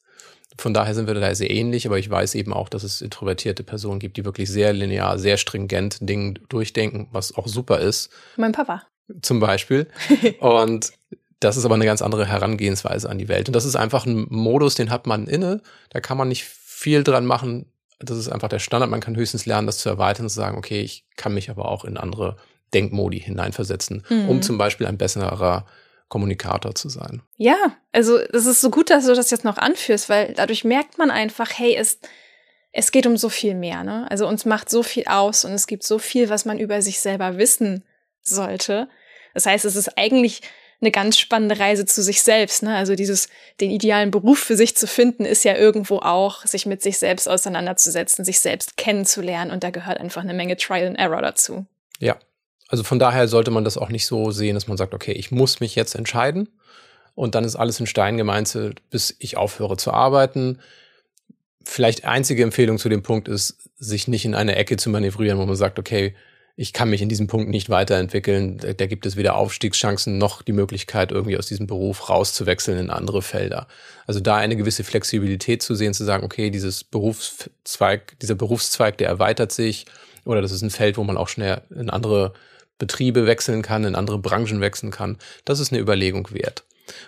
von 0.56 0.72
daher 0.72 0.94
sind 0.94 1.06
wir 1.06 1.14
da 1.14 1.34
sehr 1.34 1.50
ähnlich, 1.50 1.86
aber 1.86 1.98
ich 1.98 2.08
weiß 2.08 2.34
eben 2.36 2.52
auch, 2.52 2.68
dass 2.68 2.84
es 2.84 3.00
introvertierte 3.00 3.64
Personen 3.64 3.98
gibt, 3.98 4.16
die 4.16 4.24
wirklich 4.24 4.48
sehr 4.48 4.72
linear, 4.72 5.18
sehr 5.18 5.36
stringent 5.36 5.98
Dinge 6.00 6.34
durchdenken, 6.48 7.08
was 7.10 7.36
auch 7.36 7.48
super 7.48 7.80
ist. 7.80 8.10
Mein 8.36 8.52
Papa. 8.52 8.82
Zum 9.20 9.40
Beispiel. 9.40 9.88
Und 10.38 10.92
das 11.40 11.56
ist 11.56 11.64
aber 11.64 11.74
eine 11.74 11.84
ganz 11.84 12.02
andere 12.02 12.26
Herangehensweise 12.26 13.10
an 13.10 13.18
die 13.18 13.28
Welt. 13.28 13.48
Und 13.48 13.54
das 13.54 13.64
ist 13.64 13.76
einfach 13.76 14.06
ein 14.06 14.26
Modus, 14.30 14.76
den 14.76 14.90
hat 14.90 15.06
man 15.06 15.26
inne. 15.26 15.60
Da 15.90 16.00
kann 16.00 16.16
man 16.16 16.28
nicht 16.28 16.44
viel 16.44 17.02
dran 17.02 17.26
machen. 17.26 17.66
Das 17.98 18.16
ist 18.16 18.28
einfach 18.28 18.48
der 18.48 18.60
Standard. 18.60 18.90
Man 18.90 19.00
kann 19.00 19.16
höchstens 19.16 19.46
lernen, 19.46 19.66
das 19.66 19.78
zu 19.78 19.88
erweitern 19.88 20.26
und 20.26 20.30
zu 20.30 20.36
sagen, 20.36 20.56
okay, 20.56 20.80
ich 20.80 21.04
kann 21.16 21.34
mich 21.34 21.50
aber 21.50 21.68
auch 21.68 21.84
in 21.84 21.96
andere 21.96 22.36
Denkmodi 22.74 23.20
hineinversetzen, 23.20 24.04
mhm. 24.08 24.28
um 24.28 24.42
zum 24.42 24.58
Beispiel 24.58 24.86
ein 24.86 24.98
besserer 24.98 25.66
Kommunikator 26.08 26.74
zu 26.74 26.88
sein. 26.88 27.22
Ja, 27.36 27.76
also 27.92 28.18
es 28.18 28.46
ist 28.46 28.60
so 28.60 28.70
gut, 28.70 28.90
dass 28.90 29.06
du 29.06 29.14
das 29.14 29.30
jetzt 29.30 29.44
noch 29.44 29.56
anführst, 29.56 30.08
weil 30.08 30.34
dadurch 30.34 30.64
merkt 30.64 30.98
man 30.98 31.10
einfach, 31.10 31.50
hey, 31.56 31.74
es, 31.74 31.98
es 32.72 32.92
geht 32.92 33.06
um 33.06 33.16
so 33.16 33.28
viel 33.28 33.54
mehr. 33.54 33.84
Ne? 33.84 34.06
Also 34.10 34.28
uns 34.28 34.44
macht 34.44 34.70
so 34.70 34.82
viel 34.82 35.04
aus 35.06 35.44
und 35.44 35.52
es 35.52 35.66
gibt 35.66 35.82
so 35.82 35.98
viel, 35.98 36.28
was 36.28 36.44
man 36.44 36.58
über 36.58 36.82
sich 36.82 37.00
selber 37.00 37.38
wissen 37.38 37.84
sollte. 38.20 38.88
Das 39.32 39.46
heißt, 39.46 39.64
es 39.64 39.76
ist 39.76 39.96
eigentlich 39.98 40.42
eine 40.80 40.90
ganz 40.90 41.18
spannende 41.18 41.58
Reise 41.58 41.86
zu 41.86 42.02
sich 42.02 42.22
selbst. 42.22 42.62
Ne? 42.62 42.76
Also 42.76 42.94
dieses, 42.94 43.28
den 43.60 43.70
idealen 43.70 44.10
Beruf 44.10 44.38
für 44.38 44.56
sich 44.56 44.76
zu 44.76 44.86
finden, 44.86 45.24
ist 45.24 45.44
ja 45.44 45.56
irgendwo 45.56 45.98
auch, 45.98 46.44
sich 46.44 46.66
mit 46.66 46.82
sich 46.82 46.98
selbst 46.98 47.28
auseinanderzusetzen, 47.28 48.24
sich 48.24 48.40
selbst 48.40 48.76
kennenzulernen. 48.76 49.50
Und 49.50 49.64
da 49.64 49.70
gehört 49.70 49.98
einfach 49.98 50.22
eine 50.22 50.34
Menge 50.34 50.56
Trial 50.56 50.86
and 50.86 50.98
Error 50.98 51.22
dazu. 51.22 51.66
Ja, 51.98 52.18
also 52.74 52.82
von 52.82 52.98
daher 52.98 53.28
sollte 53.28 53.52
man 53.52 53.62
das 53.62 53.78
auch 53.78 53.88
nicht 53.88 54.04
so 54.04 54.32
sehen, 54.32 54.54
dass 54.54 54.66
man 54.66 54.76
sagt, 54.76 54.94
okay, 54.94 55.12
ich 55.12 55.30
muss 55.30 55.60
mich 55.60 55.76
jetzt 55.76 55.94
entscheiden 55.94 56.48
und 57.14 57.36
dann 57.36 57.44
ist 57.44 57.54
alles 57.54 57.78
in 57.78 57.86
Stein 57.86 58.16
gemeinzelt, 58.16 58.82
bis 58.90 59.14
ich 59.20 59.36
aufhöre 59.36 59.76
zu 59.76 59.92
arbeiten. 59.92 60.58
Vielleicht 61.64 62.04
einzige 62.04 62.42
Empfehlung 62.42 62.78
zu 62.78 62.88
dem 62.88 63.04
Punkt 63.04 63.28
ist, 63.28 63.70
sich 63.78 64.08
nicht 64.08 64.24
in 64.24 64.34
eine 64.34 64.56
Ecke 64.56 64.76
zu 64.76 64.90
manövrieren, 64.90 65.38
wo 65.38 65.46
man 65.46 65.54
sagt, 65.54 65.78
okay, 65.78 66.16
ich 66.56 66.72
kann 66.72 66.90
mich 66.90 67.00
in 67.00 67.08
diesem 67.08 67.28
Punkt 67.28 67.48
nicht 67.48 67.70
weiterentwickeln. 67.70 68.58
Da, 68.58 68.72
da 68.72 68.86
gibt 68.86 69.06
es 69.06 69.14
weder 69.14 69.36
Aufstiegschancen 69.36 70.18
noch 70.18 70.42
die 70.42 70.50
Möglichkeit, 70.52 71.12
irgendwie 71.12 71.38
aus 71.38 71.46
diesem 71.46 71.68
Beruf 71.68 72.08
rauszuwechseln 72.10 72.76
in 72.76 72.90
andere 72.90 73.22
Felder. 73.22 73.68
Also 74.04 74.18
da 74.18 74.34
eine 74.34 74.56
gewisse 74.56 74.82
Flexibilität 74.82 75.62
zu 75.62 75.76
sehen, 75.76 75.94
zu 75.94 76.02
sagen, 76.02 76.24
okay, 76.24 76.50
dieses 76.50 76.82
Berufszweig, 76.82 78.18
dieser 78.18 78.34
Berufszweig, 78.34 78.98
der 78.98 79.06
erweitert 79.10 79.52
sich, 79.52 79.86
oder 80.24 80.42
das 80.42 80.50
ist 80.50 80.62
ein 80.62 80.70
Feld, 80.70 80.96
wo 80.96 81.04
man 81.04 81.16
auch 81.16 81.28
schnell 81.28 81.62
in 81.70 81.88
andere 81.88 82.34
Betriebe 82.78 83.26
wechseln 83.26 83.62
kann, 83.62 83.84
in 83.84 83.94
andere 83.94 84.18
Branchen 84.18 84.60
wechseln 84.60 84.90
kann. 84.90 85.18
Das 85.44 85.60
ist 85.60 85.72
eine 85.72 85.80
Überlegung 85.80 86.30
wert. 86.32 86.64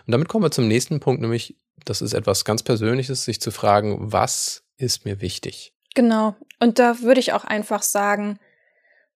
Und 0.06 0.12
damit 0.12 0.28
kommen 0.28 0.44
wir 0.44 0.50
zum 0.50 0.68
nächsten 0.68 1.00
Punkt, 1.00 1.20
nämlich, 1.20 1.56
das 1.84 2.02
ist 2.02 2.14
etwas 2.14 2.44
ganz 2.44 2.62
Persönliches, 2.62 3.24
sich 3.24 3.40
zu 3.40 3.50
fragen, 3.50 3.96
was 4.12 4.64
ist 4.78 5.04
mir 5.04 5.20
wichtig? 5.20 5.74
Genau. 5.94 6.36
Und 6.60 6.78
da 6.78 7.00
würde 7.00 7.20
ich 7.20 7.32
auch 7.32 7.44
einfach 7.44 7.82
sagen, 7.82 8.38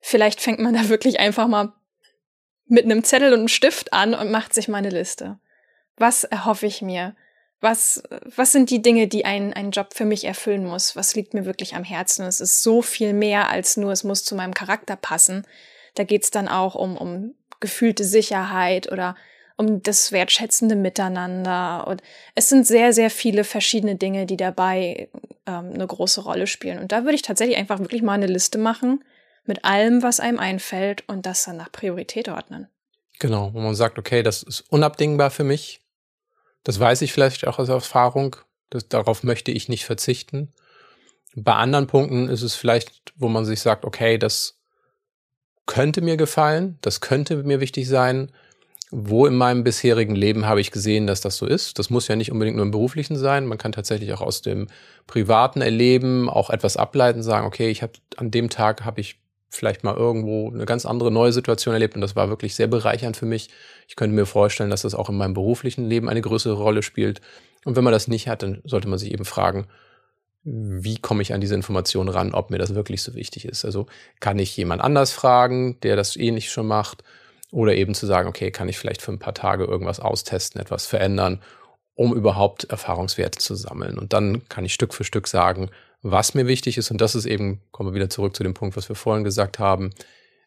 vielleicht 0.00 0.40
fängt 0.40 0.60
man 0.60 0.74
da 0.74 0.88
wirklich 0.88 1.20
einfach 1.20 1.48
mal 1.48 1.72
mit 2.66 2.84
einem 2.84 3.04
Zettel 3.04 3.32
und 3.32 3.40
einem 3.40 3.48
Stift 3.48 3.92
an 3.92 4.14
und 4.14 4.30
macht 4.30 4.54
sich 4.54 4.68
mal 4.68 4.78
eine 4.78 4.90
Liste. 4.90 5.38
Was 5.96 6.24
erhoffe 6.24 6.66
ich 6.66 6.82
mir? 6.82 7.14
Was, 7.60 8.02
was 8.36 8.52
sind 8.52 8.70
die 8.70 8.80
Dinge, 8.80 9.06
die 9.06 9.26
ein, 9.26 9.52
ein 9.52 9.70
Job 9.70 9.92
für 9.92 10.06
mich 10.06 10.24
erfüllen 10.24 10.64
muss? 10.64 10.96
Was 10.96 11.14
liegt 11.14 11.34
mir 11.34 11.44
wirklich 11.44 11.74
am 11.74 11.84
Herzen? 11.84 12.24
Es 12.24 12.40
ist 12.40 12.62
so 12.62 12.80
viel 12.80 13.12
mehr 13.12 13.50
als 13.50 13.76
nur, 13.76 13.92
es 13.92 14.04
muss 14.04 14.24
zu 14.24 14.34
meinem 14.34 14.54
Charakter 14.54 14.96
passen. 14.96 15.46
Da 15.94 16.04
geht's 16.04 16.30
dann 16.30 16.48
auch 16.48 16.74
um, 16.74 16.96
um 16.96 17.34
gefühlte 17.60 18.04
Sicherheit 18.04 18.90
oder 18.90 19.16
um 19.56 19.82
das 19.82 20.10
wertschätzende 20.10 20.74
Miteinander. 20.74 21.86
Und 21.86 22.02
es 22.34 22.48
sind 22.48 22.66
sehr, 22.66 22.92
sehr 22.92 23.10
viele 23.10 23.44
verschiedene 23.44 23.96
Dinge, 23.96 24.24
die 24.24 24.38
dabei 24.38 25.10
ähm, 25.46 25.72
eine 25.74 25.86
große 25.86 26.22
Rolle 26.22 26.46
spielen. 26.46 26.78
Und 26.78 26.92
da 26.92 27.04
würde 27.04 27.14
ich 27.14 27.22
tatsächlich 27.22 27.58
einfach 27.58 27.78
wirklich 27.78 28.02
mal 28.02 28.14
eine 28.14 28.26
Liste 28.26 28.56
machen 28.58 29.04
mit 29.44 29.64
allem, 29.64 30.02
was 30.02 30.20
einem 30.20 30.38
einfällt 30.38 31.06
und 31.08 31.26
das 31.26 31.44
dann 31.44 31.58
nach 31.58 31.70
Priorität 31.70 32.28
ordnen. 32.28 32.68
Genau, 33.18 33.52
wo 33.52 33.60
man 33.60 33.74
sagt, 33.74 33.98
okay, 33.98 34.22
das 34.22 34.42
ist 34.42 34.62
unabdingbar 34.70 35.30
für 35.30 35.44
mich. 35.44 35.82
Das 36.64 36.80
weiß 36.80 37.02
ich 37.02 37.12
vielleicht 37.12 37.46
auch 37.46 37.58
aus 37.58 37.68
Erfahrung. 37.68 38.36
Das, 38.70 38.88
darauf 38.88 39.24
möchte 39.24 39.50
ich 39.50 39.68
nicht 39.68 39.84
verzichten. 39.84 40.52
Bei 41.34 41.54
anderen 41.54 41.86
Punkten 41.86 42.28
ist 42.28 42.42
es 42.42 42.54
vielleicht, 42.54 43.12
wo 43.16 43.28
man 43.28 43.44
sich 43.44 43.60
sagt, 43.60 43.84
okay, 43.84 44.16
das 44.16 44.59
könnte 45.66 46.00
mir 46.00 46.16
gefallen, 46.16 46.78
das 46.80 47.00
könnte 47.00 47.36
mir 47.44 47.60
wichtig 47.60 47.88
sein. 47.88 48.30
Wo 48.92 49.24
in 49.26 49.36
meinem 49.36 49.62
bisherigen 49.62 50.16
Leben 50.16 50.46
habe 50.46 50.60
ich 50.60 50.72
gesehen, 50.72 51.06
dass 51.06 51.20
das 51.20 51.36
so 51.36 51.46
ist? 51.46 51.78
Das 51.78 51.90
muss 51.90 52.08
ja 52.08 52.16
nicht 52.16 52.32
unbedingt 52.32 52.56
nur 52.56 52.66
im 52.66 52.72
beruflichen 52.72 53.16
sein. 53.16 53.46
Man 53.46 53.56
kann 53.56 53.70
tatsächlich 53.70 54.12
auch 54.12 54.20
aus 54.20 54.42
dem 54.42 54.66
privaten 55.06 55.60
Erleben 55.60 56.28
auch 56.28 56.50
etwas 56.50 56.76
ableiten, 56.76 57.22
sagen, 57.22 57.46
okay, 57.46 57.70
ich 57.70 57.82
habe 57.82 57.92
an 58.16 58.32
dem 58.32 58.50
Tag 58.50 58.84
habe 58.84 59.00
ich 59.00 59.20
vielleicht 59.48 59.84
mal 59.84 59.94
irgendwo 59.94 60.50
eine 60.50 60.64
ganz 60.64 60.86
andere 60.86 61.10
neue 61.10 61.32
Situation 61.32 61.74
erlebt 61.74 61.94
und 61.94 62.00
das 62.00 62.16
war 62.16 62.28
wirklich 62.28 62.54
sehr 62.54 62.68
bereichernd 62.68 63.16
für 63.16 63.26
mich. 63.26 63.50
Ich 63.88 63.96
könnte 63.96 64.14
mir 64.14 64.26
vorstellen, 64.26 64.70
dass 64.70 64.82
das 64.82 64.94
auch 64.94 65.08
in 65.08 65.16
meinem 65.16 65.34
beruflichen 65.34 65.88
Leben 65.88 66.08
eine 66.08 66.20
größere 66.20 66.54
Rolle 66.54 66.82
spielt. 66.82 67.20
Und 67.64 67.76
wenn 67.76 67.84
man 67.84 67.92
das 67.92 68.08
nicht 68.08 68.28
hat, 68.28 68.42
dann 68.42 68.60
sollte 68.64 68.88
man 68.88 68.98
sich 68.98 69.12
eben 69.12 69.24
fragen, 69.24 69.66
wie 70.42 70.98
komme 70.98 71.22
ich 71.22 71.34
an 71.34 71.40
diese 71.40 71.54
Informationen 71.54 72.08
ran, 72.08 72.32
ob 72.32 72.50
mir 72.50 72.58
das 72.58 72.74
wirklich 72.74 73.02
so 73.02 73.14
wichtig 73.14 73.44
ist. 73.44 73.64
Also 73.64 73.86
kann 74.20 74.38
ich 74.38 74.56
jemand 74.56 74.82
anders 74.82 75.12
fragen, 75.12 75.78
der 75.80 75.96
das 75.96 76.16
ähnlich 76.16 76.50
schon 76.50 76.66
macht, 76.66 77.04
oder 77.50 77.74
eben 77.74 77.94
zu 77.94 78.06
sagen, 78.06 78.28
okay, 78.28 78.50
kann 78.50 78.68
ich 78.68 78.78
vielleicht 78.78 79.02
für 79.02 79.12
ein 79.12 79.18
paar 79.18 79.34
Tage 79.34 79.64
irgendwas 79.64 80.00
austesten, 80.00 80.60
etwas 80.60 80.86
verändern, 80.86 81.42
um 81.94 82.14
überhaupt 82.14 82.64
Erfahrungswerte 82.64 83.38
zu 83.38 83.54
sammeln. 83.54 83.98
Und 83.98 84.12
dann 84.12 84.48
kann 84.48 84.64
ich 84.64 84.72
Stück 84.72 84.94
für 84.94 85.04
Stück 85.04 85.26
sagen, 85.26 85.70
was 86.02 86.34
mir 86.34 86.46
wichtig 86.46 86.78
ist. 86.78 86.90
Und 86.90 87.00
das 87.00 87.14
ist 87.14 87.26
eben, 87.26 87.60
kommen 87.72 87.90
wir 87.90 87.94
wieder 87.94 88.10
zurück 88.10 88.36
zu 88.36 88.42
dem 88.42 88.54
Punkt, 88.54 88.76
was 88.76 88.88
wir 88.88 88.96
vorhin 88.96 89.24
gesagt 89.24 89.58
haben, 89.58 89.90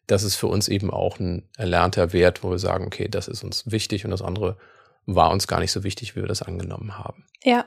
das 0.06 0.22
ist 0.22 0.36
für 0.36 0.48
uns 0.48 0.68
eben 0.68 0.90
auch 0.90 1.18
ein 1.18 1.48
erlernter 1.56 2.12
Wert, 2.12 2.42
wo 2.42 2.50
wir 2.50 2.58
sagen, 2.58 2.86
okay, 2.86 3.08
das 3.08 3.28
ist 3.28 3.42
uns 3.42 3.70
wichtig 3.70 4.04
und 4.04 4.10
das 4.10 4.22
andere 4.22 4.58
war 5.06 5.30
uns 5.30 5.46
gar 5.46 5.60
nicht 5.60 5.72
so 5.72 5.84
wichtig, 5.84 6.16
wie 6.16 6.20
wir 6.20 6.28
das 6.28 6.42
angenommen 6.42 6.98
haben. 6.98 7.24
Ja, 7.42 7.66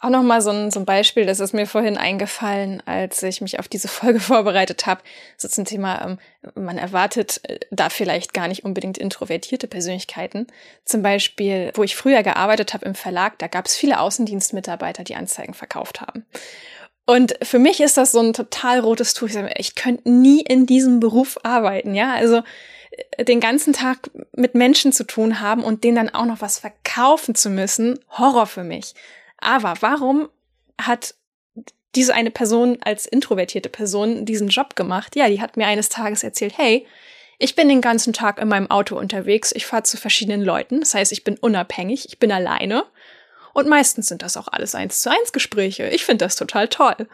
auch 0.00 0.10
nochmal 0.10 0.42
so 0.42 0.50
ein, 0.50 0.70
so 0.70 0.80
ein 0.80 0.86
Beispiel, 0.86 1.26
das 1.26 1.40
ist 1.40 1.52
mir 1.52 1.66
vorhin 1.66 1.96
eingefallen, 1.96 2.82
als 2.86 3.22
ich 3.22 3.40
mich 3.40 3.58
auf 3.58 3.68
diese 3.68 3.88
Folge 3.88 4.20
vorbereitet 4.20 4.86
habe, 4.86 5.02
so 5.36 5.48
zum 5.48 5.64
Thema, 5.64 6.04
ähm, 6.04 6.18
man 6.54 6.78
erwartet 6.78 7.40
äh, 7.44 7.58
da 7.70 7.90
vielleicht 7.90 8.34
gar 8.34 8.48
nicht 8.48 8.64
unbedingt 8.64 8.98
introvertierte 8.98 9.68
Persönlichkeiten. 9.68 10.46
Zum 10.84 11.02
Beispiel, 11.02 11.72
wo 11.74 11.82
ich 11.82 11.96
früher 11.96 12.22
gearbeitet 12.22 12.74
habe 12.74 12.86
im 12.86 12.94
Verlag, 12.94 13.38
da 13.38 13.46
gab 13.46 13.66
es 13.66 13.76
viele 13.76 14.00
Außendienstmitarbeiter, 14.00 15.04
die 15.04 15.16
Anzeigen 15.16 15.54
verkauft 15.54 16.00
haben. 16.00 16.26
Und 17.06 17.34
für 17.42 17.58
mich 17.58 17.80
ist 17.80 17.96
das 17.96 18.12
so 18.12 18.20
ein 18.20 18.32
total 18.32 18.78
rotes 18.78 19.14
Tuch. 19.14 19.26
Ich, 19.26 19.32
sage, 19.32 19.52
ich 19.56 19.74
könnte 19.74 20.08
nie 20.08 20.42
in 20.42 20.66
diesem 20.66 21.00
Beruf 21.00 21.38
arbeiten, 21.42 21.94
ja. 21.94 22.12
Also 22.14 22.42
äh, 23.16 23.24
den 23.24 23.40
ganzen 23.40 23.72
Tag 23.72 24.10
mit 24.32 24.54
Menschen 24.54 24.92
zu 24.92 25.04
tun 25.04 25.40
haben 25.40 25.64
und 25.64 25.82
denen 25.82 25.96
dann 25.96 26.14
auch 26.14 26.24
noch 26.24 26.40
was 26.40 26.58
verkaufen 26.60 27.34
zu 27.34 27.50
müssen, 27.50 27.98
Horror 28.10 28.46
für 28.46 28.64
mich. 28.64 28.94
Aber 29.40 29.74
warum 29.80 30.28
hat 30.80 31.14
diese 31.94 32.14
eine 32.14 32.30
Person 32.30 32.78
als 32.82 33.06
introvertierte 33.06 33.68
Person 33.68 34.24
diesen 34.24 34.48
Job 34.48 34.76
gemacht? 34.76 35.16
Ja, 35.16 35.28
die 35.28 35.40
hat 35.40 35.56
mir 35.56 35.66
eines 35.66 35.88
Tages 35.88 36.22
erzählt, 36.22 36.56
hey, 36.56 36.86
ich 37.38 37.56
bin 37.56 37.68
den 37.68 37.80
ganzen 37.80 38.12
Tag 38.12 38.38
in 38.38 38.48
meinem 38.48 38.70
Auto 38.70 38.98
unterwegs, 38.98 39.50
ich 39.52 39.66
fahre 39.66 39.82
zu 39.82 39.96
verschiedenen 39.96 40.42
Leuten, 40.42 40.80
das 40.80 40.94
heißt, 40.94 41.10
ich 41.10 41.24
bin 41.24 41.38
unabhängig, 41.38 42.06
ich 42.06 42.18
bin 42.18 42.30
alleine 42.30 42.84
und 43.54 43.66
meistens 43.66 44.08
sind 44.08 44.22
das 44.22 44.36
auch 44.36 44.48
alles 44.48 44.74
eins 44.74 45.00
zu 45.00 45.10
eins 45.10 45.32
Gespräche. 45.32 45.88
Ich 45.88 46.04
finde 46.04 46.24
das 46.24 46.36
total 46.36 46.68
toll. 46.68 47.08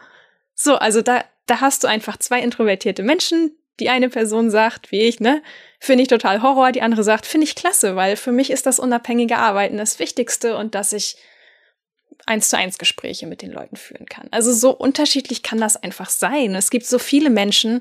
So, 0.55 0.77
also 0.77 1.03
da, 1.03 1.25
da 1.47 1.61
hast 1.61 1.85
du 1.85 1.89
einfach 1.89 2.17
zwei 2.17 2.41
introvertierte 2.41 3.03
Menschen. 3.03 3.57
Die 3.79 3.89
eine 3.89 4.09
Person 4.09 4.51
sagt, 4.51 4.91
wie 4.91 5.03
ich, 5.03 5.21
ne, 5.21 5.43
finde 5.79 6.03
ich 6.03 6.09
total 6.09 6.43
Horror. 6.43 6.73
Die 6.73 6.83
andere 6.83 7.05
sagt, 7.05 7.27
finde 7.27 7.45
ich 7.45 7.55
klasse, 7.55 7.95
weil 7.95 8.17
für 8.17 8.33
mich 8.33 8.51
ist 8.51 8.67
das 8.67 8.79
unabhängige 8.79 9.37
Arbeiten 9.37 9.77
das 9.77 9.99
Wichtigste 9.99 10.57
und 10.57 10.75
dass 10.75 10.93
ich 10.93 11.17
eins 12.27 12.49
zu 12.49 12.59
eins 12.59 12.79
Gespräche 12.79 13.27
mit 13.27 13.43
den 13.43 13.53
Leuten 13.53 13.77
führen 13.77 14.07
kann. 14.07 14.29
Also 14.33 14.53
so 14.53 14.71
unterschiedlich 14.71 15.43
kann 15.43 15.61
das 15.61 15.77
einfach 15.77 16.11
sein. 16.11 16.55
Es 16.55 16.71
gibt 16.71 16.87
so 16.87 16.99
viele 16.99 17.31
Menschen, 17.31 17.81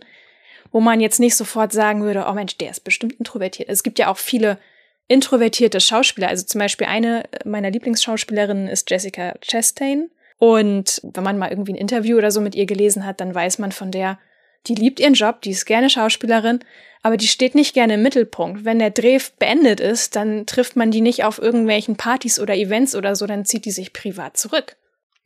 wo 0.71 0.79
man 0.79 1.01
jetzt 1.01 1.19
nicht 1.19 1.35
sofort 1.35 1.71
sagen 1.71 2.03
würde, 2.03 2.25
oh 2.29 2.33
Mensch, 2.33 2.57
der 2.57 2.71
ist 2.71 2.83
bestimmt 2.83 3.13
introvertiert. 3.13 3.69
Es 3.69 3.83
gibt 3.83 3.99
ja 3.99 4.09
auch 4.09 4.17
viele 4.17 4.59
introvertierte 5.07 5.79
Schauspieler. 5.79 6.29
Also 6.29 6.45
zum 6.45 6.59
Beispiel 6.59 6.87
eine 6.87 7.23
meiner 7.43 7.71
Lieblingsschauspielerinnen 7.71 8.67
ist 8.67 8.89
Jessica 8.89 9.33
Chastain. 9.41 10.09
Und 10.37 11.01
wenn 11.03 11.23
man 11.23 11.37
mal 11.37 11.49
irgendwie 11.49 11.73
ein 11.73 11.77
Interview 11.77 12.17
oder 12.17 12.31
so 12.31 12.41
mit 12.41 12.55
ihr 12.55 12.65
gelesen 12.65 13.05
hat, 13.05 13.21
dann 13.21 13.33
weiß 13.33 13.59
man 13.59 13.71
von 13.71 13.91
der, 13.91 14.19
die 14.67 14.75
liebt 14.75 14.99
ihren 14.99 15.13
Job, 15.13 15.41
die 15.41 15.51
ist 15.51 15.65
gerne 15.65 15.89
Schauspielerin, 15.89 16.59
aber 17.01 17.17
die 17.17 17.27
steht 17.27 17.55
nicht 17.55 17.73
gerne 17.73 17.95
im 17.95 18.01
Mittelpunkt. 18.01 18.65
Wenn 18.65 18.79
der 18.79 18.89
Dreh 18.89 19.19
beendet 19.37 19.79
ist, 19.79 20.15
dann 20.15 20.45
trifft 20.45 20.75
man 20.75 20.91
die 20.91 21.01
nicht 21.01 21.23
auf 21.23 21.39
irgendwelchen 21.39 21.97
Partys 21.97 22.39
oder 22.39 22.55
Events 22.55 22.95
oder 22.95 23.15
so, 23.15 23.27
dann 23.27 23.45
zieht 23.45 23.65
die 23.65 23.71
sich 23.71 23.93
privat 23.93 24.37
zurück. 24.37 24.75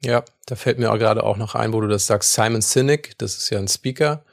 Ja, 0.04 0.24
da 0.46 0.56
fällt 0.56 0.80
mir 0.80 0.92
auch 0.92 0.98
gerade 0.98 1.24
auch 1.24 1.38
noch 1.38 1.56
ein, 1.56 1.74
wo 1.74 1.82
du 1.82 1.88
das 1.88 2.08
sagst, 2.08 2.34
Simon 2.34 2.62
Sinek, 2.62 3.18
das 3.18 3.36
ist 3.36 3.50
ja 3.50 3.60
ein 3.60 3.68
Speaker, 3.68 4.24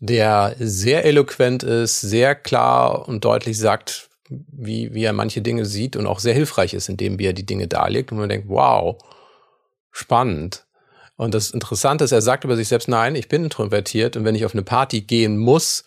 der 0.00 0.54
sehr 0.58 1.04
eloquent 1.04 1.62
ist, 1.62 2.00
sehr 2.00 2.34
klar 2.34 3.08
und 3.08 3.24
deutlich 3.24 3.58
sagt, 3.58 4.08
wie, 4.28 4.92
wie 4.94 5.04
er 5.04 5.12
manche 5.12 5.42
Dinge 5.42 5.66
sieht 5.66 5.96
und 5.96 6.06
auch 6.06 6.18
sehr 6.18 6.34
hilfreich 6.34 6.74
ist, 6.74 6.88
indem 6.88 7.18
wie 7.18 7.26
er 7.26 7.32
die 7.32 7.46
Dinge 7.46 7.68
darlegt 7.68 8.12
und 8.12 8.18
man 8.18 8.28
denkt, 8.28 8.48
wow, 8.48 8.96
spannend. 9.90 10.63
Und 11.16 11.34
das 11.34 11.50
Interessante 11.50 12.04
ist, 12.04 12.12
er 12.12 12.22
sagt 12.22 12.44
über 12.44 12.56
sich 12.56 12.68
selbst, 12.68 12.88
nein, 12.88 13.14
ich 13.14 13.28
bin 13.28 13.44
introvertiert 13.44 14.16
und 14.16 14.24
wenn 14.24 14.34
ich 14.34 14.44
auf 14.44 14.54
eine 14.54 14.62
Party 14.62 15.02
gehen 15.02 15.38
muss, 15.38 15.84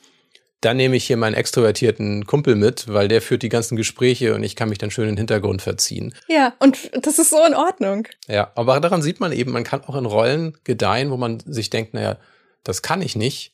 dann 0.62 0.78
nehme 0.78 0.96
ich 0.96 1.06
hier 1.06 1.18
meinen 1.18 1.36
extrovertierten 1.36 2.26
Kumpel 2.26 2.56
mit, 2.56 2.92
weil 2.92 3.08
der 3.08 3.22
führt 3.22 3.44
die 3.44 3.50
ganzen 3.50 3.76
Gespräche 3.76 4.34
und 4.34 4.44
ich 4.44 4.56
kann 4.56 4.70
mich 4.70 4.80
dann 4.80 4.90
schön 4.90 5.04
in 5.04 5.12
den 5.12 5.18
Hintergrund 5.18 5.62
verziehen. 5.62 6.16
Ja, 6.28 6.54
und 6.60 6.90
das 7.06 7.20
ist 7.20 7.30
so 7.30 7.46
in 7.46 7.54
Ordnung. 7.54 8.08
Ja, 8.28 8.52
aber 8.56 8.80
daran 8.80 9.02
sieht 9.02 9.20
man 9.20 9.32
eben, 9.32 9.52
man 9.52 9.63
kann 9.63 9.84
auch 9.84 9.96
in 9.96 10.06
Rollen 10.06 10.58
gedeihen, 10.63 11.12
wo 11.12 11.18
man 11.18 11.40
sich 11.42 11.70
denkt, 11.70 11.94
naja, 11.94 12.18
das 12.63 12.82
kann 12.82 13.02
ich 13.02 13.16
nicht. 13.16 13.54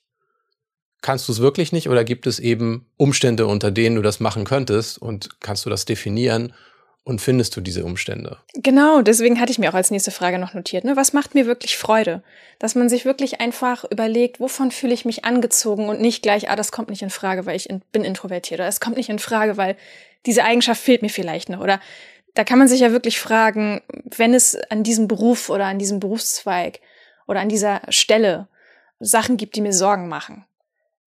Kannst 1.02 1.28
du 1.28 1.34
es 1.34 1.40
wirklich 1.40 1.74
nicht 1.74 1.90
oder 1.90 2.06
gibt 2.06 2.26
es 2.26 2.40
eben 2.40 2.86
Umstände, 2.96 3.48
unter 3.48 3.72
denen 3.72 3.98
du 3.98 4.02
das 4.02 4.22
machen 4.22 4.46
könntest 4.46 4.98
und 4.98 5.42
kannst 5.42 5.66
du 5.66 5.70
das 5.70 5.84
definieren 5.84 6.54
und 7.06 7.20
findest 7.20 7.56
du 7.56 7.62
diese 7.62 7.84
Umstände? 7.84 8.38
Genau, 8.54 9.02
deswegen 9.02 9.40
hatte 9.40 9.52
ich 9.52 9.60
mir 9.60 9.70
auch 9.70 9.76
als 9.76 9.92
nächste 9.92 10.12
Frage 10.12 10.40
noch 10.40 10.54
notiert. 10.54 10.86
Ne? 10.86 10.96
Was 10.96 11.12
macht 11.12 11.36
mir 11.36 11.46
wirklich 11.46 11.78
Freude? 11.78 12.24
Dass 12.60 12.76
man 12.76 12.88
sich 12.88 13.04
wirklich 13.04 13.42
einfach 13.42 13.84
überlegt, 13.90 14.40
wovon 14.40 14.72
fühle 14.72 14.94
ich 14.94 15.04
mich 15.04 15.26
angezogen 15.26 15.90
und 15.90 16.00
nicht 16.00 16.24
gleich, 16.24 16.50
ah, 16.50 16.56
das 16.56 16.72
kommt 16.72 16.90
nicht 16.90 17.02
in 17.02 17.10
Frage, 17.10 17.46
weil 17.46 17.58
ich 17.58 17.70
in, 17.70 17.82
bin 17.92 18.06
introvertiert 18.06 18.62
oder 18.62 18.70
es 18.70 18.80
kommt 18.80 18.96
nicht 18.96 19.10
in 19.10 19.20
Frage, 19.20 19.58
weil 19.58 19.76
diese 20.26 20.46
Eigenschaft 20.46 20.82
fehlt 20.82 21.02
mir 21.02 21.10
vielleicht 21.10 21.50
noch. 21.50 21.60
Oder 21.60 21.82
da 22.36 22.46
kann 22.46 22.58
man 22.58 22.70
sich 22.70 22.80
ja 22.80 22.92
wirklich 22.92 23.20
fragen, 23.20 23.82
wenn 24.06 24.34
es 24.34 24.56
an 24.70 24.84
diesem 24.84 25.10
Beruf 25.10 25.50
oder 25.50 25.66
an 25.66 25.80
diesem 25.80 26.00
Berufszweig 26.00 26.80
oder 27.28 27.42
an 27.42 27.50
dieser 27.50 27.82
Stelle 27.90 28.48
Sachen 29.00 29.36
gibt, 29.36 29.56
die 29.58 29.62
mir 29.62 29.74
Sorgen 29.74 30.08
machen, 30.08 30.46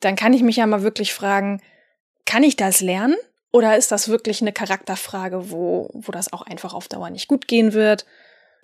dann 0.01 0.15
kann 0.15 0.35
ich 0.35 0.43
mich 0.43 0.57
ja 0.57 0.67
mal 0.67 0.83
wirklich 0.83 1.15
fragen, 1.15 1.63
kann 2.27 2.43
ich 2.43 2.57
das 2.57 2.83
lernen? 2.83 3.17
Oder 3.57 3.79
ist 3.79 3.91
das 3.91 4.09
wirklich 4.11 4.43
eine 4.43 4.53
Charakterfrage, 4.53 5.51
wo, 5.51 5.89
wo 5.95 6.13
das 6.13 6.31
auch 6.31 6.43
einfach 6.43 6.75
auf 6.75 6.89
Dauer 6.89 7.09
nicht 7.09 7.27
gut 7.27 7.49
gehen 7.49 7.73
wird? 7.73 8.05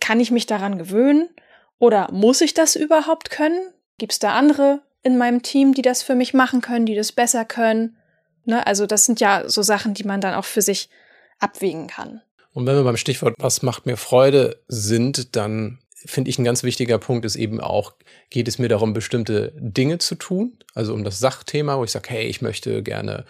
Kann 0.00 0.20
ich 0.20 0.30
mich 0.30 0.44
daran 0.44 0.76
gewöhnen? 0.76 1.30
Oder 1.78 2.12
muss 2.12 2.42
ich 2.42 2.52
das 2.52 2.76
überhaupt 2.76 3.30
können? 3.30 3.72
Gibt 3.96 4.12
es 4.12 4.18
da 4.18 4.34
andere 4.34 4.82
in 5.02 5.16
meinem 5.16 5.40
Team, 5.40 5.72
die 5.72 5.80
das 5.80 6.02
für 6.02 6.14
mich 6.14 6.34
machen 6.34 6.60
können, 6.60 6.84
die 6.84 6.94
das 6.94 7.10
besser 7.10 7.46
können? 7.46 7.96
Ne? 8.44 8.66
Also 8.66 8.84
das 8.84 9.06
sind 9.06 9.18
ja 9.18 9.48
so 9.48 9.62
Sachen, 9.62 9.94
die 9.94 10.04
man 10.04 10.20
dann 10.20 10.34
auch 10.34 10.44
für 10.44 10.60
sich 10.60 10.90
abwägen 11.38 11.86
kann. 11.86 12.20
Und 12.52 12.66
wenn 12.66 12.76
wir 12.76 12.84
beim 12.84 12.98
Stichwort 12.98 13.34
Was 13.38 13.62
macht 13.62 13.86
mir 13.86 13.96
Freude 13.96 14.60
sind, 14.68 15.36
dann 15.36 15.78
finde 16.04 16.28
ich 16.28 16.38
ein 16.38 16.44
ganz 16.44 16.64
wichtiger 16.64 16.98
Punkt 16.98 17.24
ist 17.24 17.36
eben 17.36 17.62
auch, 17.62 17.94
geht 18.28 18.46
es 18.46 18.58
mir 18.58 18.68
darum, 18.68 18.92
bestimmte 18.92 19.54
Dinge 19.56 19.96
zu 19.96 20.16
tun, 20.16 20.58
also 20.74 20.92
um 20.92 21.02
das 21.02 21.18
Sachthema, 21.18 21.78
wo 21.78 21.84
ich 21.84 21.92
sage, 21.92 22.10
hey, 22.10 22.26
ich 22.26 22.42
möchte 22.42 22.82
gerne 22.82 23.24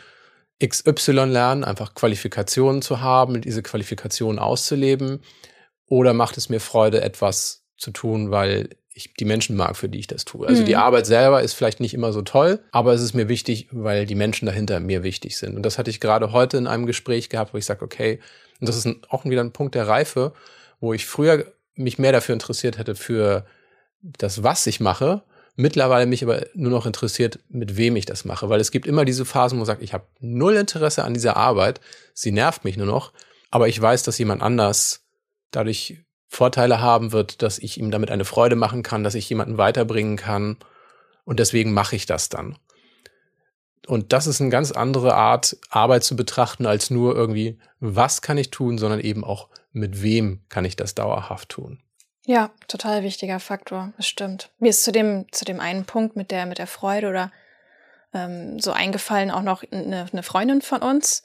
XY 0.61 1.25
lernen, 1.27 1.65
einfach 1.65 1.95
Qualifikationen 1.95 2.83
zu 2.83 3.01
haben, 3.01 3.41
diese 3.41 3.62
Qualifikationen 3.62 4.38
auszuleben? 4.38 5.21
Oder 5.87 6.15
macht 6.15 6.37
es 6.37 6.49
mir 6.49 6.61
Freude, 6.61 7.03
etwas 7.03 7.65
zu 7.77 7.91
tun, 7.91 8.31
weil 8.31 8.71
ich 8.95 9.15
die 9.15 9.25
Menschen 9.25 9.57
mag, 9.57 9.77
für 9.77 9.88
die 9.88 9.99
ich 9.99 10.07
das 10.07 10.25
tue? 10.25 10.47
Also 10.47 10.62
mhm. 10.62 10.67
die 10.67 10.77
Arbeit 10.77 11.07
selber 11.07 11.43
ist 11.43 11.55
vielleicht 11.55 11.81
nicht 11.81 11.95
immer 11.95 12.12
so 12.12 12.23
toll, 12.23 12.61
aber 12.71 12.93
es 12.93 13.03
ist 13.03 13.15
mir 13.15 13.29
wichtig, 13.29 13.69
weil 13.73 14.07
die 14.07 14.15
Menschen 14.15 14.47
dahinter 14.47 14.81
mir 14.81 15.03
wichtig 15.03 15.37
sind. 15.37 15.57
Und 15.57 15.65
das 15.65 15.79
hatte 15.79 15.91
ich 15.91 16.01
gerade 16.01 16.33
heute 16.33 16.57
in 16.57 16.67
einem 16.67 16.87
Gespräch 16.87 17.29
gehabt, 17.29 17.55
wo 17.55 17.59
ich 17.59 17.65
sage, 17.65 17.85
okay, 17.85 18.21
und 18.61 18.69
das 18.69 18.77
ist 18.77 18.87
ein, 18.87 19.03
auch 19.09 19.25
wieder 19.25 19.43
ein 19.43 19.53
Punkt 19.53 19.75
der 19.75 19.88
Reife, 19.88 20.33
wo 20.81 20.93
ich 20.93 21.07
früher 21.07 21.47
mich 21.75 21.99
mehr 21.99 22.12
dafür 22.12 22.35
interessiert 22.35 22.79
hätte, 22.79 22.95
für 22.95 23.45
das, 24.03 24.43
was 24.43 24.67
ich 24.67 24.81
mache, 24.81 25.23
mittlerweile 25.55 26.07
mich 26.07 26.23
aber 26.23 26.47
nur 26.55 26.71
noch 26.71 26.87
interessiert, 26.87 27.38
mit 27.49 27.77
wem 27.77 27.97
ich 27.97 28.07
das 28.07 28.25
mache, 28.25 28.49
weil 28.49 28.61
es 28.61 28.71
gibt 28.71 28.87
immer 28.87 29.05
diese 29.05 29.25
Phasen, 29.25 29.57
wo 29.57 29.61
man 29.61 29.67
sagt, 29.67 29.83
ich 29.83 29.93
habe 29.93 30.07
null 30.21 30.55
Interesse 30.55 31.05
an 31.05 31.15
dieser 31.15 31.37
Arbeit, 31.37 31.81
sie 32.15 32.33
nervt 32.33 32.65
mich 32.65 32.77
nur 32.77 32.87
noch, 32.87 33.12
aber 33.51 33.69
ich 33.69 33.81
weiß, 33.81 34.03
dass 34.03 34.19
jemand 34.19 34.43
anders 34.43 35.05
dadurch 35.51 35.99
Vorteile 36.27 36.81
haben 36.81 37.12
wird, 37.12 37.43
dass 37.43 37.59
ich 37.59 37.79
ihm 37.79 37.91
damit 37.91 38.11
eine 38.11 38.25
Freude 38.25 38.57
machen 38.57 38.83
kann, 38.83 39.05
dass 39.05 39.15
ich 39.15 39.29
jemanden 39.29 39.59
weiterbringen 39.59 40.17
kann 40.17 40.57
und 41.25 41.38
deswegen 41.38 41.73
mache 41.75 41.97
ich 41.97 42.07
das 42.07 42.31
dann. 42.31 42.57
Und 43.87 44.12
das 44.12 44.27
ist 44.27 44.41
eine 44.41 44.51
ganz 44.51 44.73
andere 44.73 45.15
Art, 45.15 45.57
Arbeit 45.69 46.05
zu 46.05 46.17
betrachten, 46.17 46.67
als 46.67 46.88
nur 46.91 47.15
irgendwie, 47.15 47.59
was 47.81 48.23
kann 48.23 48.38
ich 48.38 48.51
tun, 48.51 48.79
sondern 48.79 49.01
eben 49.01 49.25
auch, 49.25 49.49
mit 49.73 50.03
wem 50.03 50.43
kann 50.49 50.65
ich 50.65 50.77
das 50.77 50.95
dauerhaft 50.95 51.49
tun. 51.49 51.82
Ja, 52.25 52.51
total 52.69 53.03
wichtiger 53.03 53.41
Faktor, 53.41 53.93
das 53.97 54.07
stimmt. 54.07 54.51
Mir 54.59 54.71
ist 54.71 54.85
zu 54.85 54.93
dem, 54.93 55.27
zu 55.33 55.45
dem 55.45 55.59
einen 55.59 55.85
Punkt 55.85 56.15
mit 56.15 56.31
der, 56.31 56.47
mit 56.47 56.59
der 56.59 56.69
Freude 56.69 57.09
oder 57.09 57.33
ähm, 58.15 58.61
so 58.61 58.73
eingefallen 58.73 59.31
auch 59.31 59.43
noch 59.43 59.65
eine, 59.73 60.07
eine 60.13 60.23
Freundin 60.23 60.63
von 60.63 60.83
uns, 60.83 61.25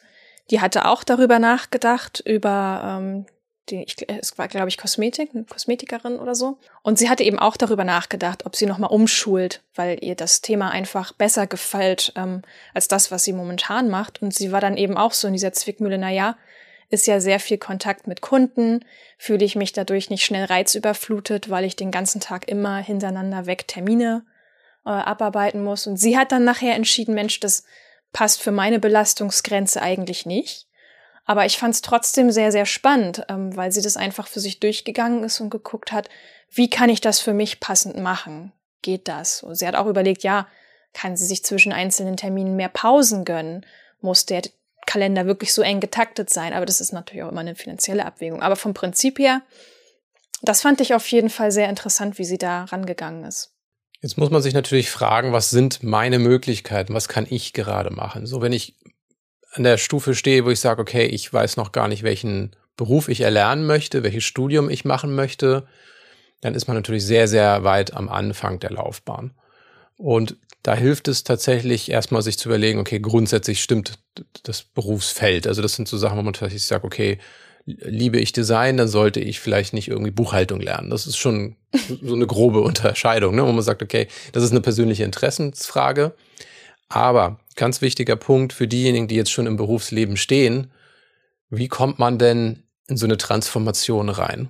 die 0.50 0.62
hatte 0.62 0.86
auch 0.86 1.04
darüber 1.04 1.40
nachgedacht, 1.40 2.22
über 2.26 3.00
ähm, 3.00 3.26
die, 3.70 3.84
ich, 3.84 3.96
es 4.10 4.38
war, 4.38 4.48
glaube 4.48 4.70
ich, 4.70 4.78
Kosmetik, 4.78 5.32
eine 5.34 5.44
Kosmetikerin 5.44 6.20
oder 6.20 6.36
so. 6.36 6.58
Und 6.84 6.98
sie 6.98 7.10
hatte 7.10 7.24
eben 7.24 7.38
auch 7.38 7.58
darüber 7.58 7.84
nachgedacht, 7.84 8.46
ob 8.46 8.56
sie 8.56 8.66
nochmal 8.66 8.92
umschult, 8.92 9.62
weil 9.76 10.02
ihr 10.02 10.16
das 10.16 10.42
Thema 10.42 10.72
einfach 10.72 11.12
besser 11.12 11.48
gefällt 11.48 12.14
ähm, 12.16 12.44
als 12.74 12.88
das, 12.88 13.12
was 13.12 13.26
sie 13.26 13.34
momentan 13.34 13.90
macht. 13.90 14.22
Und 14.22 14.34
sie 14.34 14.54
war 14.54 14.62
dann 14.62 14.78
eben 14.78 14.96
auch 14.96 15.12
so 15.12 15.28
in 15.28 15.34
dieser 15.34 15.52
Zwickmühle, 15.52 15.98
na 15.98 16.10
ja, 16.10 16.38
ist 16.90 17.08
ja 17.08 17.20
sehr 17.20 17.40
viel 17.40 17.58
Kontakt 17.58 18.08
mit 18.08 18.22
Kunden, 18.22 18.86
fühle 19.18 19.44
ich 19.44 19.56
mich 19.56 19.74
dadurch 19.74 20.10
nicht 20.10 20.24
schnell 20.24 20.46
reizüberflutet, 20.46 21.50
weil 21.50 21.66
ich 21.66 21.76
den 21.76 21.92
ganzen 21.92 22.22
Tag 22.22 22.48
immer 22.48 22.78
hintereinander 22.78 23.46
weg 23.46 23.68
Termine 23.68 24.26
äh, 24.86 24.90
abarbeiten 24.90 25.64
muss. 25.64 25.86
Und 25.88 25.98
sie 25.98 26.18
hat 26.18 26.32
dann 26.32 26.46
nachher 26.46 26.76
entschieden, 26.76 27.14
Mensch, 27.14 27.40
das 27.40 27.64
passt 28.14 28.42
für 28.42 28.52
meine 28.52 28.80
Belastungsgrenze 28.80 29.82
eigentlich 29.82 30.26
nicht. 30.26 30.68
Aber 31.26 31.46
ich 31.46 31.58
fand 31.58 31.74
es 31.76 31.82
trotzdem 31.82 32.32
sehr, 32.32 32.54
sehr 32.54 32.66
spannend, 32.66 33.26
ähm, 33.28 33.56
weil 33.56 33.74
sie 33.74 33.82
das 33.82 33.98
einfach 33.98 34.28
für 34.28 34.40
sich 34.40 34.62
durchgegangen 34.62 35.26
ist 35.26 35.42
und 35.42 35.50
geguckt 35.50 35.92
hat, 35.92 36.08
wie 36.50 36.70
kann 36.70 36.90
ich 36.90 37.02
das 37.02 37.20
für 37.20 37.34
mich 37.34 37.60
passend 37.60 37.98
machen? 37.98 38.54
Geht 38.82 39.10
das? 39.10 39.44
Und 39.44 39.56
sie 39.56 39.68
hat 39.68 39.76
auch 39.76 39.88
überlegt, 39.88 40.24
ja, 40.24 40.48
kann 40.94 41.18
sie 41.18 41.26
sich 41.26 41.44
zwischen 41.44 41.74
einzelnen 41.74 42.16
Terminen 42.16 42.56
mehr 42.56 42.70
Pausen 42.70 43.26
gönnen? 43.26 43.66
Muss 44.00 44.26
der 44.26 44.42
Kalender 44.88 45.28
wirklich 45.28 45.54
so 45.54 45.62
eng 45.62 45.80
getaktet 45.80 46.32
sein? 46.32 46.54
Aber 46.54 46.66
das 46.66 46.82
ist 46.82 46.92
natürlich 46.92 47.22
auch 47.24 47.32
immer 47.32 47.42
eine 47.42 47.54
finanzielle 47.54 48.06
Abwägung. 48.06 48.42
Aber 48.42 48.56
vom 48.56 48.74
Prinzip 48.74 49.20
her, 49.20 49.44
das 50.42 50.62
fand 50.62 50.82
ich 50.82 50.96
auf 50.96 51.08
jeden 51.10 51.30
Fall 51.30 51.52
sehr 51.52 51.70
interessant, 51.70 52.18
wie 52.18 52.26
sie 52.26 52.40
da 52.40 52.64
rangegangen 52.64 53.24
ist. 53.24 53.54
Jetzt 54.02 54.18
muss 54.18 54.30
man 54.30 54.42
sich 54.42 54.54
natürlich 54.54 54.90
fragen, 54.90 55.34
was 55.34 55.50
sind 55.50 55.84
meine 55.84 56.20
Möglichkeiten? 56.20 56.94
Was 56.94 57.08
kann 57.08 57.28
ich 57.30 57.54
gerade 57.54 57.92
machen? 57.92 58.26
So, 58.26 58.42
wenn 58.42 58.54
ich 58.54 58.76
an 59.52 59.64
der 59.64 59.78
Stufe 59.78 60.16
stehe, 60.16 60.46
wo 60.46 60.50
ich 60.50 60.60
sage, 60.60 60.82
okay, 60.82 61.06
ich 61.06 61.32
weiß 61.32 61.58
noch 61.58 61.72
gar 61.72 61.88
nicht, 61.88 62.04
welchen 62.04 62.56
Beruf 62.76 63.10
ich 63.10 63.22
erlernen 63.22 63.66
möchte, 63.66 64.04
welches 64.04 64.24
Studium 64.24 64.70
ich 64.70 64.86
machen 64.86 65.16
möchte, 65.16 65.68
dann 66.42 66.54
ist 66.54 66.68
man 66.68 66.78
natürlich 66.78 67.04
sehr, 67.04 67.28
sehr 67.28 67.64
weit 67.64 67.94
am 67.94 68.08
Anfang 68.08 68.60
der 68.60 68.72
Laufbahn. 68.72 69.34
Und 69.98 70.38
da 70.68 70.76
hilft 70.76 71.08
es 71.08 71.24
tatsächlich 71.24 71.90
erstmal 71.90 72.22
sich 72.22 72.38
zu 72.38 72.50
überlegen, 72.50 72.80
okay, 72.80 73.00
grundsätzlich 73.00 73.64
stimmt 73.64 74.00
das 74.44 74.64
Berufsfeld. 74.64 75.48
Also 75.48 75.62
das 75.62 75.76
sind 75.76 75.88
so 75.88 75.98
Sachen, 75.98 76.18
wo 76.18 76.22
man 76.24 76.34
tatsächlich 76.34 76.66
sagt, 76.66 76.84
okay, 76.84 77.20
liebe 77.64 78.20
ich 78.20 78.34
Design, 78.34 78.76
dann 78.76 78.90
sollte 78.90 79.22
ich 79.22 79.40
vielleicht 79.40 79.72
nicht 79.74 79.88
irgendwie 79.88 80.12
Buchhaltung 80.12 80.60
lernen. 80.60 80.90
Das 80.90 81.08
ist 81.08 81.16
schon 81.16 81.56
so 82.04 82.14
eine 82.14 82.28
grobe 82.28 82.60
Unterscheidung, 82.60 83.36
ne? 83.36 83.48
wo 83.48 83.52
man 83.54 83.64
sagt, 83.64 83.82
okay, 83.82 84.10
das 84.34 84.44
ist 84.44 84.52
eine 84.52 84.60
persönliche 84.60 85.06
Interessensfrage. 85.06 86.14
Aber 86.90 87.40
ganz 87.56 87.82
wichtiger 87.82 88.18
Punkt 88.18 88.52
für 88.52 88.68
diejenigen, 88.68 89.08
die 89.08 89.16
jetzt 89.16 89.32
schon 89.32 89.48
im 89.48 89.56
Berufsleben 89.56 90.18
stehen, 90.18 90.72
wie 91.50 91.70
kommt 91.70 91.98
man 91.98 92.20
denn 92.20 92.64
in 92.90 92.98
so 92.98 93.06
eine 93.06 93.16
Transformation 93.16 94.10
rein? 94.10 94.50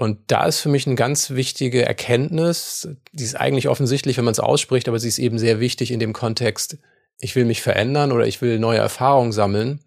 Und 0.00 0.18
da 0.28 0.46
ist 0.46 0.60
für 0.60 0.70
mich 0.70 0.86
eine 0.86 0.96
ganz 0.96 1.28
wichtige 1.28 1.84
Erkenntnis, 1.84 2.88
die 3.12 3.22
ist 3.22 3.34
eigentlich 3.34 3.68
offensichtlich, 3.68 4.16
wenn 4.16 4.24
man 4.24 4.32
es 4.32 4.40
ausspricht, 4.40 4.88
aber 4.88 4.98
sie 4.98 5.08
ist 5.08 5.18
eben 5.18 5.38
sehr 5.38 5.60
wichtig 5.60 5.90
in 5.90 6.00
dem 6.00 6.14
Kontext, 6.14 6.78
ich 7.18 7.36
will 7.36 7.44
mich 7.44 7.60
verändern 7.60 8.10
oder 8.10 8.26
ich 8.26 8.40
will 8.40 8.58
neue 8.58 8.78
Erfahrungen 8.78 9.32
sammeln, 9.32 9.80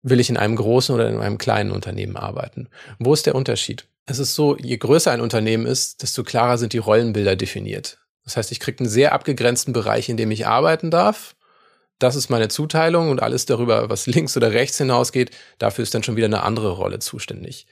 will 0.00 0.20
ich 0.20 0.30
in 0.30 0.38
einem 0.38 0.56
großen 0.56 0.94
oder 0.94 1.10
in 1.10 1.18
einem 1.18 1.36
kleinen 1.36 1.70
Unternehmen 1.70 2.16
arbeiten. 2.16 2.70
Wo 2.98 3.12
ist 3.12 3.26
der 3.26 3.34
Unterschied? 3.34 3.86
Es 4.06 4.18
ist 4.18 4.34
so, 4.34 4.56
je 4.56 4.78
größer 4.78 5.10
ein 5.10 5.20
Unternehmen 5.20 5.66
ist, 5.66 6.02
desto 6.02 6.24
klarer 6.24 6.56
sind 6.56 6.72
die 6.72 6.78
Rollenbilder 6.78 7.36
definiert. 7.36 7.98
Das 8.24 8.38
heißt, 8.38 8.52
ich 8.52 8.58
kriege 8.58 8.80
einen 8.80 8.88
sehr 8.88 9.12
abgegrenzten 9.12 9.74
Bereich, 9.74 10.08
in 10.08 10.16
dem 10.16 10.30
ich 10.30 10.46
arbeiten 10.46 10.90
darf. 10.90 11.36
Das 11.98 12.16
ist 12.16 12.30
meine 12.30 12.48
Zuteilung 12.48 13.10
und 13.10 13.22
alles 13.22 13.44
darüber, 13.44 13.90
was 13.90 14.06
links 14.06 14.34
oder 14.34 14.52
rechts 14.52 14.78
hinausgeht, 14.78 15.30
dafür 15.58 15.82
ist 15.82 15.94
dann 15.94 16.02
schon 16.02 16.16
wieder 16.16 16.24
eine 16.24 16.42
andere 16.42 16.70
Rolle 16.70 17.00
zuständig. 17.00 17.66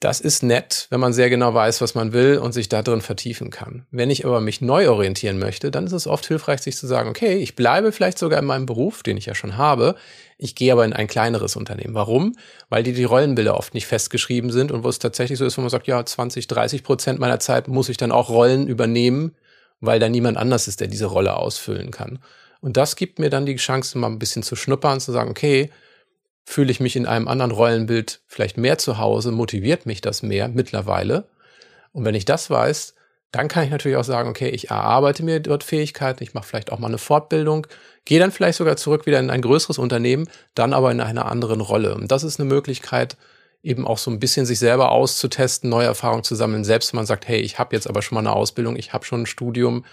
Das 0.00 0.22
ist 0.22 0.42
nett, 0.42 0.86
wenn 0.88 0.98
man 0.98 1.12
sehr 1.12 1.28
genau 1.28 1.52
weiß, 1.52 1.82
was 1.82 1.94
man 1.94 2.14
will 2.14 2.38
und 2.38 2.52
sich 2.52 2.70
da 2.70 2.82
drin 2.82 3.02
vertiefen 3.02 3.50
kann. 3.50 3.84
Wenn 3.90 4.08
ich 4.08 4.24
aber 4.24 4.40
mich 4.40 4.62
neu 4.62 4.88
orientieren 4.88 5.38
möchte, 5.38 5.70
dann 5.70 5.86
ist 5.86 5.92
es 5.92 6.06
oft 6.06 6.26
hilfreich, 6.26 6.62
sich 6.62 6.78
zu 6.78 6.86
sagen, 6.86 7.10
okay, 7.10 7.36
ich 7.36 7.54
bleibe 7.54 7.92
vielleicht 7.92 8.18
sogar 8.18 8.38
in 8.38 8.46
meinem 8.46 8.64
Beruf, 8.64 9.02
den 9.02 9.18
ich 9.18 9.26
ja 9.26 9.34
schon 9.34 9.58
habe. 9.58 9.96
Ich 10.38 10.54
gehe 10.54 10.72
aber 10.72 10.86
in 10.86 10.94
ein 10.94 11.06
kleineres 11.06 11.54
Unternehmen. 11.54 11.92
Warum? 11.92 12.34
Weil 12.70 12.82
die, 12.82 12.94
die 12.94 13.04
Rollenbilder 13.04 13.54
oft 13.54 13.74
nicht 13.74 13.86
festgeschrieben 13.86 14.50
sind 14.50 14.72
und 14.72 14.84
wo 14.84 14.88
es 14.88 15.00
tatsächlich 15.00 15.38
so 15.38 15.44
ist, 15.44 15.58
wo 15.58 15.60
man 15.60 15.68
sagt, 15.68 15.86
ja, 15.86 16.02
20, 16.02 16.48
30 16.48 16.82
Prozent 16.82 17.20
meiner 17.20 17.38
Zeit 17.38 17.68
muss 17.68 17.90
ich 17.90 17.98
dann 17.98 18.10
auch 18.10 18.30
Rollen 18.30 18.68
übernehmen, 18.68 19.36
weil 19.80 20.00
da 20.00 20.08
niemand 20.08 20.38
anders 20.38 20.66
ist, 20.66 20.80
der 20.80 20.88
diese 20.88 21.06
Rolle 21.06 21.36
ausfüllen 21.36 21.90
kann. 21.90 22.20
Und 22.62 22.78
das 22.78 22.96
gibt 22.96 23.18
mir 23.18 23.28
dann 23.28 23.44
die 23.44 23.56
Chance, 23.56 23.98
mal 23.98 24.06
ein 24.06 24.18
bisschen 24.18 24.42
zu 24.42 24.56
schnuppern, 24.56 24.98
zu 24.98 25.12
sagen, 25.12 25.30
okay, 25.30 25.70
fühle 26.50 26.72
ich 26.72 26.80
mich 26.80 26.96
in 26.96 27.06
einem 27.06 27.28
anderen 27.28 27.52
Rollenbild 27.52 28.22
vielleicht 28.26 28.56
mehr 28.56 28.76
zu 28.76 28.98
Hause, 28.98 29.30
motiviert 29.30 29.86
mich 29.86 30.00
das 30.00 30.22
mehr 30.24 30.48
mittlerweile. 30.48 31.28
Und 31.92 32.04
wenn 32.04 32.16
ich 32.16 32.24
das 32.24 32.50
weiß, 32.50 32.94
dann 33.30 33.46
kann 33.46 33.62
ich 33.62 33.70
natürlich 33.70 33.96
auch 33.96 34.04
sagen, 34.04 34.28
okay, 34.28 34.48
ich 34.48 34.68
erarbeite 34.68 35.22
mir 35.22 35.38
dort 35.38 35.62
Fähigkeiten, 35.62 36.24
ich 36.24 36.34
mache 36.34 36.48
vielleicht 36.48 36.72
auch 36.72 36.80
mal 36.80 36.88
eine 36.88 36.98
Fortbildung, 36.98 37.68
gehe 38.04 38.18
dann 38.18 38.32
vielleicht 38.32 38.58
sogar 38.58 38.76
zurück 38.76 39.06
wieder 39.06 39.20
in 39.20 39.30
ein 39.30 39.42
größeres 39.42 39.78
Unternehmen, 39.78 40.28
dann 40.56 40.72
aber 40.72 40.90
in 40.90 41.00
einer 41.00 41.26
anderen 41.26 41.60
Rolle. 41.60 41.94
Und 41.94 42.10
das 42.10 42.24
ist 42.24 42.40
eine 42.40 42.48
Möglichkeit, 42.48 43.16
eben 43.62 43.86
auch 43.86 43.98
so 43.98 44.10
ein 44.10 44.18
bisschen 44.18 44.44
sich 44.44 44.58
selber 44.58 44.90
auszutesten, 44.90 45.70
neue 45.70 45.86
Erfahrungen 45.86 46.24
zu 46.24 46.34
sammeln, 46.34 46.64
selbst 46.64 46.92
wenn 46.92 46.96
man 46.96 47.06
sagt, 47.06 47.28
hey, 47.28 47.40
ich 47.40 47.60
habe 47.60 47.76
jetzt 47.76 47.88
aber 47.88 48.02
schon 48.02 48.16
mal 48.16 48.22
eine 48.22 48.32
Ausbildung, 48.32 48.74
ich 48.74 48.92
habe 48.92 49.04
schon 49.04 49.22
ein 49.22 49.26
Studium 49.26 49.84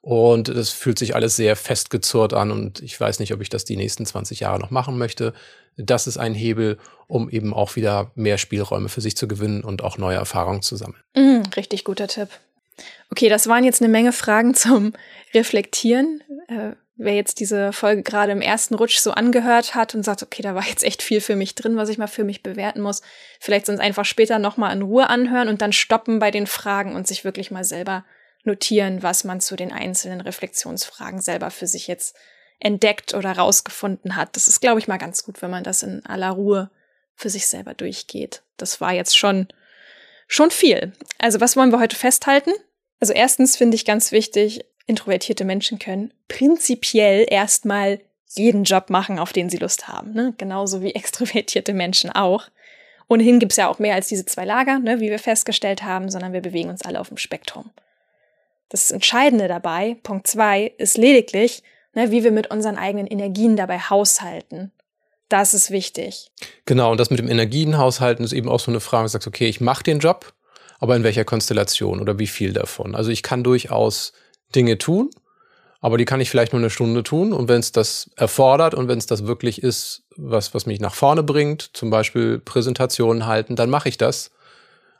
und 0.00 0.48
das 0.48 0.70
fühlt 0.70 0.98
sich 0.98 1.14
alles 1.14 1.36
sehr 1.36 1.54
festgezurrt 1.54 2.34
an 2.34 2.50
und 2.50 2.82
ich 2.82 3.00
weiß 3.00 3.20
nicht, 3.20 3.32
ob 3.32 3.40
ich 3.40 3.50
das 3.50 3.64
die 3.64 3.76
nächsten 3.76 4.04
20 4.04 4.40
Jahre 4.40 4.58
noch 4.58 4.70
machen 4.70 4.98
möchte. 4.98 5.32
Das 5.76 6.06
ist 6.06 6.18
ein 6.18 6.34
Hebel, 6.34 6.78
um 7.06 7.28
eben 7.30 7.54
auch 7.54 7.76
wieder 7.76 8.10
mehr 8.14 8.38
Spielräume 8.38 8.88
für 8.88 9.00
sich 9.00 9.16
zu 9.16 9.28
gewinnen 9.28 9.64
und 9.64 9.82
auch 9.82 9.98
neue 9.98 10.16
Erfahrungen 10.16 10.62
zu 10.62 10.76
sammeln. 10.76 11.02
Mm, 11.14 11.42
richtig 11.56 11.84
guter 11.84 12.08
Tipp. 12.08 12.28
Okay, 13.10 13.28
das 13.28 13.46
waren 13.46 13.64
jetzt 13.64 13.82
eine 13.82 13.90
Menge 13.90 14.12
Fragen 14.12 14.54
zum 14.54 14.92
Reflektieren. 15.34 16.22
Äh, 16.48 16.72
wer 16.96 17.14
jetzt 17.14 17.40
diese 17.40 17.72
Folge 17.72 18.02
gerade 18.02 18.32
im 18.32 18.40
ersten 18.40 18.74
Rutsch 18.74 18.98
so 18.98 19.12
angehört 19.12 19.74
hat 19.74 19.94
und 19.94 20.02
sagt, 20.02 20.22
okay, 20.22 20.42
da 20.42 20.54
war 20.54 20.64
jetzt 20.64 20.84
echt 20.84 21.02
viel 21.02 21.20
für 21.20 21.36
mich 21.36 21.54
drin, 21.54 21.76
was 21.76 21.88
ich 21.88 21.98
mal 21.98 22.06
für 22.06 22.24
mich 22.24 22.42
bewerten 22.42 22.80
muss, 22.80 23.02
vielleicht 23.40 23.66
sonst 23.66 23.80
einfach 23.80 24.04
später 24.04 24.38
nochmal 24.38 24.74
in 24.74 24.82
Ruhe 24.82 25.08
anhören 25.08 25.48
und 25.48 25.62
dann 25.62 25.72
stoppen 25.72 26.18
bei 26.18 26.30
den 26.30 26.46
Fragen 26.46 26.94
und 26.94 27.06
sich 27.06 27.24
wirklich 27.24 27.50
mal 27.50 27.64
selber 27.64 28.04
notieren, 28.44 29.02
was 29.02 29.24
man 29.24 29.40
zu 29.40 29.56
den 29.56 29.72
einzelnen 29.72 30.20
Reflexionsfragen 30.20 31.20
selber 31.20 31.50
für 31.50 31.66
sich 31.66 31.86
jetzt 31.86 32.16
entdeckt 32.62 33.14
oder 33.14 33.32
rausgefunden 33.32 34.16
hat. 34.16 34.36
Das 34.36 34.46
ist, 34.46 34.60
glaube 34.60 34.78
ich, 34.78 34.88
mal 34.88 34.98
ganz 34.98 35.24
gut, 35.24 35.42
wenn 35.42 35.50
man 35.50 35.64
das 35.64 35.82
in 35.82 36.06
aller 36.06 36.30
Ruhe 36.30 36.70
für 37.16 37.28
sich 37.28 37.46
selber 37.46 37.74
durchgeht. 37.74 38.42
Das 38.56 38.80
war 38.80 38.92
jetzt 38.92 39.16
schon, 39.18 39.48
schon 40.28 40.50
viel. 40.50 40.92
Also, 41.18 41.40
was 41.40 41.56
wollen 41.56 41.72
wir 41.72 41.80
heute 41.80 41.96
festhalten? 41.96 42.52
Also, 43.00 43.12
erstens 43.12 43.56
finde 43.56 43.74
ich 43.74 43.84
ganz 43.84 44.12
wichtig, 44.12 44.64
introvertierte 44.86 45.44
Menschen 45.44 45.78
können 45.78 46.12
prinzipiell 46.28 47.26
erstmal 47.28 48.00
jeden 48.34 48.64
Job 48.64 48.90
machen, 48.90 49.18
auf 49.18 49.32
den 49.32 49.50
sie 49.50 49.58
Lust 49.58 49.88
haben. 49.88 50.12
Ne? 50.12 50.34
Genauso 50.38 50.82
wie 50.82 50.94
extrovertierte 50.94 51.74
Menschen 51.74 52.10
auch. 52.10 52.48
Ohnehin 53.08 53.40
gibt 53.40 53.52
es 53.52 53.56
ja 53.56 53.68
auch 53.68 53.78
mehr 53.78 53.94
als 53.94 54.08
diese 54.08 54.24
zwei 54.24 54.44
Lager, 54.44 54.78
ne, 54.78 55.00
wie 55.00 55.10
wir 55.10 55.18
festgestellt 55.18 55.82
haben, 55.82 56.10
sondern 56.10 56.32
wir 56.32 56.40
bewegen 56.40 56.70
uns 56.70 56.82
alle 56.82 56.98
auf 56.98 57.08
dem 57.08 57.18
Spektrum. 57.18 57.70
Das 58.70 58.90
Entscheidende 58.90 59.48
dabei, 59.48 59.98
Punkt 60.02 60.26
zwei, 60.26 60.72
ist 60.78 60.96
lediglich, 60.96 61.62
ne, 61.94 62.10
wie 62.10 62.24
wir 62.24 62.32
mit 62.32 62.50
unseren 62.50 62.76
eigenen 62.76 63.06
Energien 63.06 63.56
dabei 63.56 63.78
haushalten. 63.78 64.72
Das 65.28 65.54
ist 65.54 65.70
wichtig. 65.70 66.30
Genau, 66.66 66.92
und 66.92 67.00
das 67.00 67.10
mit 67.10 67.18
dem 67.18 67.28
Energienhaushalten 67.28 68.24
ist 68.24 68.32
eben 68.32 68.48
auch 68.48 68.60
so 68.60 68.70
eine 68.70 68.80
Frage, 68.80 69.04
du 69.04 69.08
sagst, 69.08 69.26
okay, 69.26 69.48
ich 69.48 69.60
mache 69.60 69.82
den 69.82 69.98
Job, 69.98 70.34
aber 70.78 70.94
in 70.94 71.04
welcher 71.04 71.24
Konstellation 71.24 72.00
oder 72.00 72.18
wie 72.18 72.26
viel 72.26 72.52
davon? 72.52 72.94
Also 72.94 73.10
ich 73.10 73.22
kann 73.22 73.42
durchaus 73.42 74.12
Dinge 74.54 74.78
tun, 74.78 75.10
aber 75.80 75.98
die 75.98 76.04
kann 76.04 76.20
ich 76.20 76.30
vielleicht 76.30 76.52
nur 76.52 76.60
eine 76.60 76.70
Stunde 76.70 77.02
tun. 77.02 77.32
Und 77.32 77.48
wenn 77.48 77.60
es 77.60 77.72
das 77.72 78.10
erfordert 78.16 78.74
und 78.74 78.88
wenn 78.88 78.98
es 78.98 79.06
das 79.06 79.26
wirklich 79.26 79.62
ist, 79.62 80.04
was, 80.16 80.54
was 80.54 80.66
mich 80.66 80.80
nach 80.80 80.94
vorne 80.94 81.22
bringt, 81.22 81.70
zum 81.72 81.90
Beispiel 81.90 82.38
Präsentationen 82.38 83.26
halten, 83.26 83.56
dann 83.56 83.70
mache 83.70 83.88
ich 83.88 83.98
das. 83.98 84.30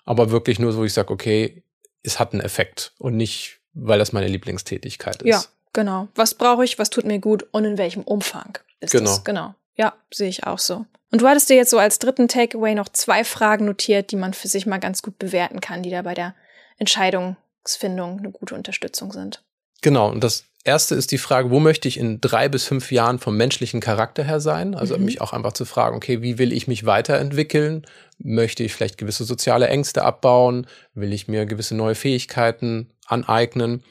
Aber 0.04 0.30
wirklich 0.30 0.58
nur 0.58 0.72
so, 0.72 0.78
wo 0.78 0.84
ich 0.84 0.92
sage, 0.92 1.12
okay, 1.12 1.62
es 2.02 2.18
hat 2.18 2.32
einen 2.32 2.42
Effekt 2.42 2.94
und 2.98 3.16
nicht, 3.16 3.60
weil 3.74 3.98
das 3.98 4.12
meine 4.12 4.26
Lieblingstätigkeit 4.26 5.22
ist. 5.22 5.28
Ja, 5.28 5.44
genau. 5.72 6.08
Was 6.14 6.34
brauche 6.34 6.64
ich, 6.64 6.78
was 6.78 6.90
tut 6.90 7.04
mir 7.04 7.18
gut 7.18 7.46
und 7.52 7.64
in 7.64 7.78
welchem 7.78 8.02
Umfang 8.02 8.58
ist 8.80 8.92
genau. 8.92 9.10
das? 9.10 9.24
Genau. 9.24 9.54
Ja, 9.76 9.94
sehe 10.12 10.28
ich 10.28 10.46
auch 10.46 10.58
so. 10.58 10.84
Und 11.10 11.20
du 11.20 11.28
hattest 11.28 11.50
dir 11.50 11.56
jetzt 11.56 11.70
so 11.70 11.78
als 11.78 11.98
dritten 11.98 12.28
Takeaway 12.28 12.74
noch 12.74 12.88
zwei 12.88 13.24
Fragen 13.24 13.66
notiert, 13.66 14.12
die 14.12 14.16
man 14.16 14.34
für 14.34 14.48
sich 14.48 14.66
mal 14.66 14.78
ganz 14.78 15.02
gut 15.02 15.18
bewerten 15.18 15.60
kann, 15.60 15.82
die 15.82 15.90
da 15.90 16.02
bei 16.02 16.14
der 16.14 16.34
Entscheidung 16.78 17.36
Entscheidungsfindung 17.62 18.18
eine 18.18 18.30
gute 18.30 18.54
Unterstützung 18.54 19.12
sind. 19.12 19.42
Genau, 19.82 20.10
und 20.10 20.22
das 20.22 20.44
erste 20.64 20.94
ist 20.94 21.10
die 21.10 21.18
Frage, 21.18 21.50
wo 21.50 21.58
möchte 21.58 21.88
ich 21.88 21.98
in 21.98 22.20
drei 22.20 22.48
bis 22.48 22.64
fünf 22.64 22.92
Jahren 22.92 23.18
vom 23.18 23.36
menschlichen 23.36 23.80
Charakter 23.80 24.22
her 24.22 24.40
sein? 24.40 24.74
Also 24.74 24.96
mhm. 24.96 25.04
mich 25.04 25.20
auch 25.20 25.32
einfach 25.32 25.52
zu 25.52 25.64
fragen, 25.64 25.96
okay, 25.96 26.22
wie 26.22 26.38
will 26.38 26.52
ich 26.52 26.68
mich 26.68 26.86
weiterentwickeln? 26.86 27.84
Möchte 28.18 28.62
ich 28.62 28.72
vielleicht 28.72 28.98
gewisse 28.98 29.24
soziale 29.24 29.68
Ängste 29.68 30.04
abbauen? 30.04 30.66
Will 30.94 31.12
ich 31.12 31.26
mir 31.26 31.46
gewisse 31.46 31.74
neue 31.74 31.94
Fähigkeiten 31.94 32.90
aneignen? 33.06 33.82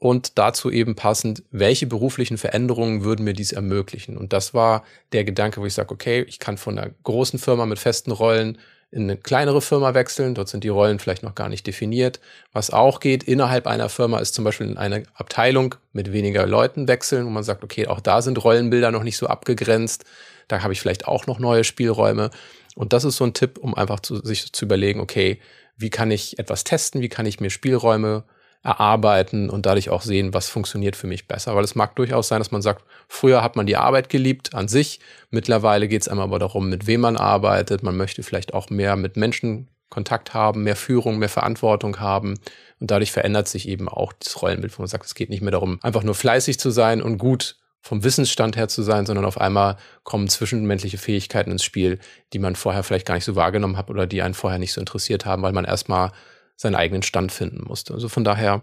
Und 0.00 0.38
dazu 0.38 0.70
eben 0.70 0.94
passend, 0.94 1.42
welche 1.50 1.86
beruflichen 1.86 2.38
Veränderungen 2.38 3.02
würden 3.02 3.24
mir 3.24 3.34
dies 3.34 3.52
ermöglichen? 3.52 4.16
Und 4.16 4.32
das 4.32 4.54
war 4.54 4.84
der 5.12 5.24
Gedanke, 5.24 5.60
wo 5.60 5.66
ich 5.66 5.74
sage, 5.74 5.92
okay, 5.92 6.24
ich 6.28 6.38
kann 6.38 6.56
von 6.56 6.78
einer 6.78 6.90
großen 7.02 7.38
Firma 7.38 7.66
mit 7.66 7.80
festen 7.80 8.12
Rollen 8.12 8.58
in 8.90 9.02
eine 9.02 9.16
kleinere 9.16 9.60
Firma 9.60 9.94
wechseln. 9.94 10.34
Dort 10.34 10.48
sind 10.48 10.64
die 10.64 10.68
Rollen 10.68 10.98
vielleicht 10.98 11.22
noch 11.22 11.34
gar 11.34 11.48
nicht 11.48 11.66
definiert. 11.66 12.20
Was 12.52 12.70
auch 12.70 13.00
geht 13.00 13.24
innerhalb 13.24 13.66
einer 13.66 13.88
Firma 13.88 14.20
ist 14.20 14.34
zum 14.34 14.44
Beispiel 14.44 14.68
in 14.68 14.78
eine 14.78 15.02
Abteilung 15.14 15.74
mit 15.92 16.12
weniger 16.12 16.46
Leuten 16.46 16.88
wechseln, 16.88 17.26
wo 17.26 17.30
man 17.30 17.42
sagt, 17.42 17.64
okay, 17.64 17.88
auch 17.88 18.00
da 18.00 18.22
sind 18.22 18.42
Rollenbilder 18.42 18.92
noch 18.92 19.02
nicht 19.02 19.16
so 19.16 19.26
abgegrenzt. 19.26 20.04
Da 20.46 20.62
habe 20.62 20.72
ich 20.72 20.80
vielleicht 20.80 21.06
auch 21.06 21.26
noch 21.26 21.38
neue 21.38 21.64
Spielräume. 21.64 22.30
Und 22.76 22.92
das 22.92 23.04
ist 23.04 23.16
so 23.16 23.24
ein 23.24 23.34
Tipp, 23.34 23.58
um 23.58 23.74
einfach 23.74 24.00
zu, 24.00 24.24
sich 24.24 24.52
zu 24.52 24.64
überlegen, 24.64 25.00
okay, 25.00 25.40
wie 25.76 25.90
kann 25.90 26.10
ich 26.10 26.38
etwas 26.38 26.64
testen? 26.64 27.02
Wie 27.02 27.08
kann 27.08 27.26
ich 27.26 27.40
mir 27.40 27.50
Spielräume 27.50 28.24
erarbeiten 28.62 29.50
und 29.50 29.66
dadurch 29.66 29.90
auch 29.90 30.02
sehen, 30.02 30.34
was 30.34 30.48
funktioniert 30.48 30.96
für 30.96 31.06
mich 31.06 31.28
besser. 31.28 31.54
Weil 31.54 31.64
es 31.64 31.74
mag 31.74 31.94
durchaus 31.96 32.28
sein, 32.28 32.40
dass 32.40 32.50
man 32.50 32.62
sagt, 32.62 32.84
früher 33.08 33.42
hat 33.42 33.56
man 33.56 33.66
die 33.66 33.76
Arbeit 33.76 34.08
geliebt 34.08 34.54
an 34.54 34.68
sich, 34.68 35.00
mittlerweile 35.30 35.88
geht 35.88 36.02
es 36.02 36.08
einem 36.08 36.20
aber 36.20 36.38
darum, 36.38 36.68
mit 36.68 36.86
wem 36.86 37.02
man 37.02 37.16
arbeitet. 37.16 37.82
Man 37.82 37.96
möchte 37.96 38.22
vielleicht 38.22 38.54
auch 38.54 38.70
mehr 38.70 38.96
mit 38.96 39.16
Menschen 39.16 39.68
Kontakt 39.90 40.34
haben, 40.34 40.64
mehr 40.64 40.76
Führung, 40.76 41.18
mehr 41.18 41.28
Verantwortung 41.28 42.00
haben. 42.00 42.34
Und 42.78 42.90
dadurch 42.90 43.12
verändert 43.12 43.48
sich 43.48 43.68
eben 43.68 43.88
auch 43.88 44.12
das 44.12 44.42
Rollenbild, 44.42 44.76
wo 44.78 44.82
man 44.82 44.88
sagt, 44.88 45.06
es 45.06 45.14
geht 45.14 45.30
nicht 45.30 45.40
mehr 45.40 45.52
darum, 45.52 45.78
einfach 45.82 46.02
nur 46.02 46.14
fleißig 46.14 46.58
zu 46.58 46.70
sein 46.70 47.00
und 47.00 47.18
gut 47.18 47.56
vom 47.80 48.04
Wissensstand 48.04 48.56
her 48.56 48.68
zu 48.68 48.82
sein, 48.82 49.06
sondern 49.06 49.24
auf 49.24 49.40
einmal 49.40 49.76
kommen 50.02 50.28
zwischenmenschliche 50.28 50.98
Fähigkeiten 50.98 51.52
ins 51.52 51.64
Spiel, 51.64 52.00
die 52.32 52.38
man 52.38 52.56
vorher 52.56 52.82
vielleicht 52.82 53.06
gar 53.06 53.14
nicht 53.14 53.24
so 53.24 53.36
wahrgenommen 53.36 53.78
hat 53.78 53.88
oder 53.88 54.06
die 54.06 54.20
einen 54.20 54.34
vorher 54.34 54.58
nicht 54.58 54.72
so 54.72 54.80
interessiert 54.80 55.24
haben, 55.24 55.42
weil 55.42 55.52
man 55.52 55.64
erstmal 55.64 56.12
seinen 56.58 56.74
eigenen 56.74 57.02
Stand 57.02 57.32
finden 57.32 57.64
musste. 57.66 57.94
Also 57.94 58.08
von 58.08 58.24
daher, 58.24 58.62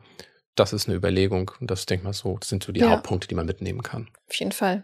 das 0.54 0.74
ist 0.74 0.88
eine 0.88 0.98
Überlegung 0.98 1.52
und 1.60 1.72
das 1.72 1.86
denke 1.86 2.02
ich 2.02 2.06
mal 2.06 2.14
so, 2.14 2.38
sind 2.44 2.64
so 2.64 2.72
die 2.72 2.82
ja. 2.82 2.90
Hauptpunkte, 2.90 3.28
die 3.28 3.36
man 3.36 3.46
mitnehmen 3.46 3.82
kann. 3.82 4.10
Auf 4.30 4.36
jeden 4.36 4.52
Fall. 4.52 4.84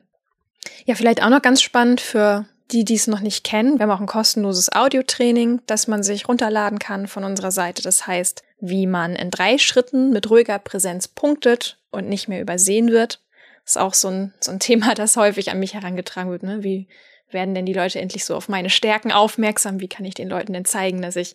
Ja, 0.85 0.95
vielleicht 0.95 1.21
auch 1.21 1.29
noch 1.29 1.41
ganz 1.41 1.61
spannend 1.61 2.01
für 2.01 2.45
die, 2.71 2.85
die 2.85 2.95
es 2.95 3.07
noch 3.07 3.19
nicht 3.19 3.43
kennen. 3.43 3.77
Wir 3.77 3.83
haben 3.83 3.91
auch 3.91 3.99
ein 3.99 4.07
kostenloses 4.07 4.71
Audiotraining, 4.71 5.61
das 5.67 5.87
man 5.87 6.03
sich 6.03 6.29
runterladen 6.29 6.79
kann 6.79 7.07
von 7.07 7.25
unserer 7.25 7.51
Seite. 7.51 7.81
Das 7.81 8.07
heißt, 8.07 8.43
wie 8.61 8.87
man 8.87 9.15
in 9.15 9.29
drei 9.29 9.57
Schritten 9.57 10.11
mit 10.11 10.29
ruhiger 10.29 10.57
Präsenz 10.57 11.09
punktet 11.09 11.79
und 11.91 12.07
nicht 12.07 12.29
mehr 12.29 12.41
übersehen 12.41 12.89
wird. 12.89 13.19
Das 13.65 13.75
ist 13.75 13.81
auch 13.81 13.93
so 13.93 14.07
ein, 14.07 14.33
so 14.39 14.51
ein 14.51 14.59
Thema, 14.61 14.93
das 14.95 15.17
häufig 15.17 15.51
an 15.51 15.59
mich 15.59 15.73
herangetragen 15.73 16.31
wird. 16.31 16.43
Ne? 16.43 16.63
Wie 16.63 16.87
werden 17.29 17.55
denn 17.55 17.65
die 17.65 17.73
Leute 17.73 17.99
endlich 17.99 18.23
so 18.23 18.35
auf 18.35 18.47
meine 18.47 18.69
Stärken 18.69 19.11
aufmerksam? 19.11 19.81
Wie 19.81 19.89
kann 19.89 20.05
ich 20.05 20.13
den 20.13 20.29
Leuten 20.29 20.53
denn 20.53 20.65
zeigen, 20.65 21.01
dass 21.01 21.17
ich 21.17 21.33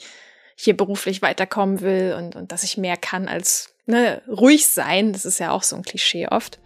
hier 0.57 0.77
beruflich 0.77 1.23
weiterkommen 1.23 1.81
will 1.81 2.17
und, 2.19 2.35
und 2.35 2.51
dass 2.51 2.65
ich 2.65 2.77
mehr 2.77 2.97
kann 2.97 3.29
als 3.29 3.75
ne, 3.87 4.23
ruhig 4.27 4.67
sein. 4.67 5.13
Das 5.13 5.25
ist 5.25 5.39
ja 5.39 5.53
auch 5.53 5.63
so 5.63 5.77
ein 5.77 5.83
Klischee 5.83 6.27
oft. 6.29 6.59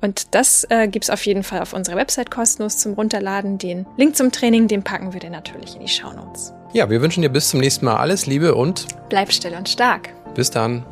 Und 0.00 0.34
das 0.34 0.66
äh, 0.70 0.86
gibt's 0.88 1.10
auf 1.10 1.24
jeden 1.24 1.42
Fall 1.42 1.60
auf 1.60 1.72
unserer 1.72 1.96
Website 1.96 2.30
kostenlos 2.30 2.76
zum 2.78 2.94
Runterladen. 2.94 3.58
Den 3.58 3.86
Link 3.96 4.16
zum 4.16 4.30
Training, 4.30 4.68
den 4.68 4.82
packen 4.82 5.12
wir 5.12 5.20
dir 5.20 5.30
natürlich 5.30 5.74
in 5.74 5.80
die 5.80 5.88
Shownotes. 5.88 6.52
Ja, 6.72 6.90
wir 6.90 7.00
wünschen 7.00 7.22
dir 7.22 7.30
bis 7.30 7.48
zum 7.48 7.60
nächsten 7.60 7.86
Mal 7.86 7.96
alles 7.96 8.26
Liebe 8.26 8.54
und 8.54 8.86
bleib 9.08 9.32
still 9.32 9.54
und 9.54 9.68
stark. 9.68 10.10
Bis 10.34 10.50
dann. 10.50 10.84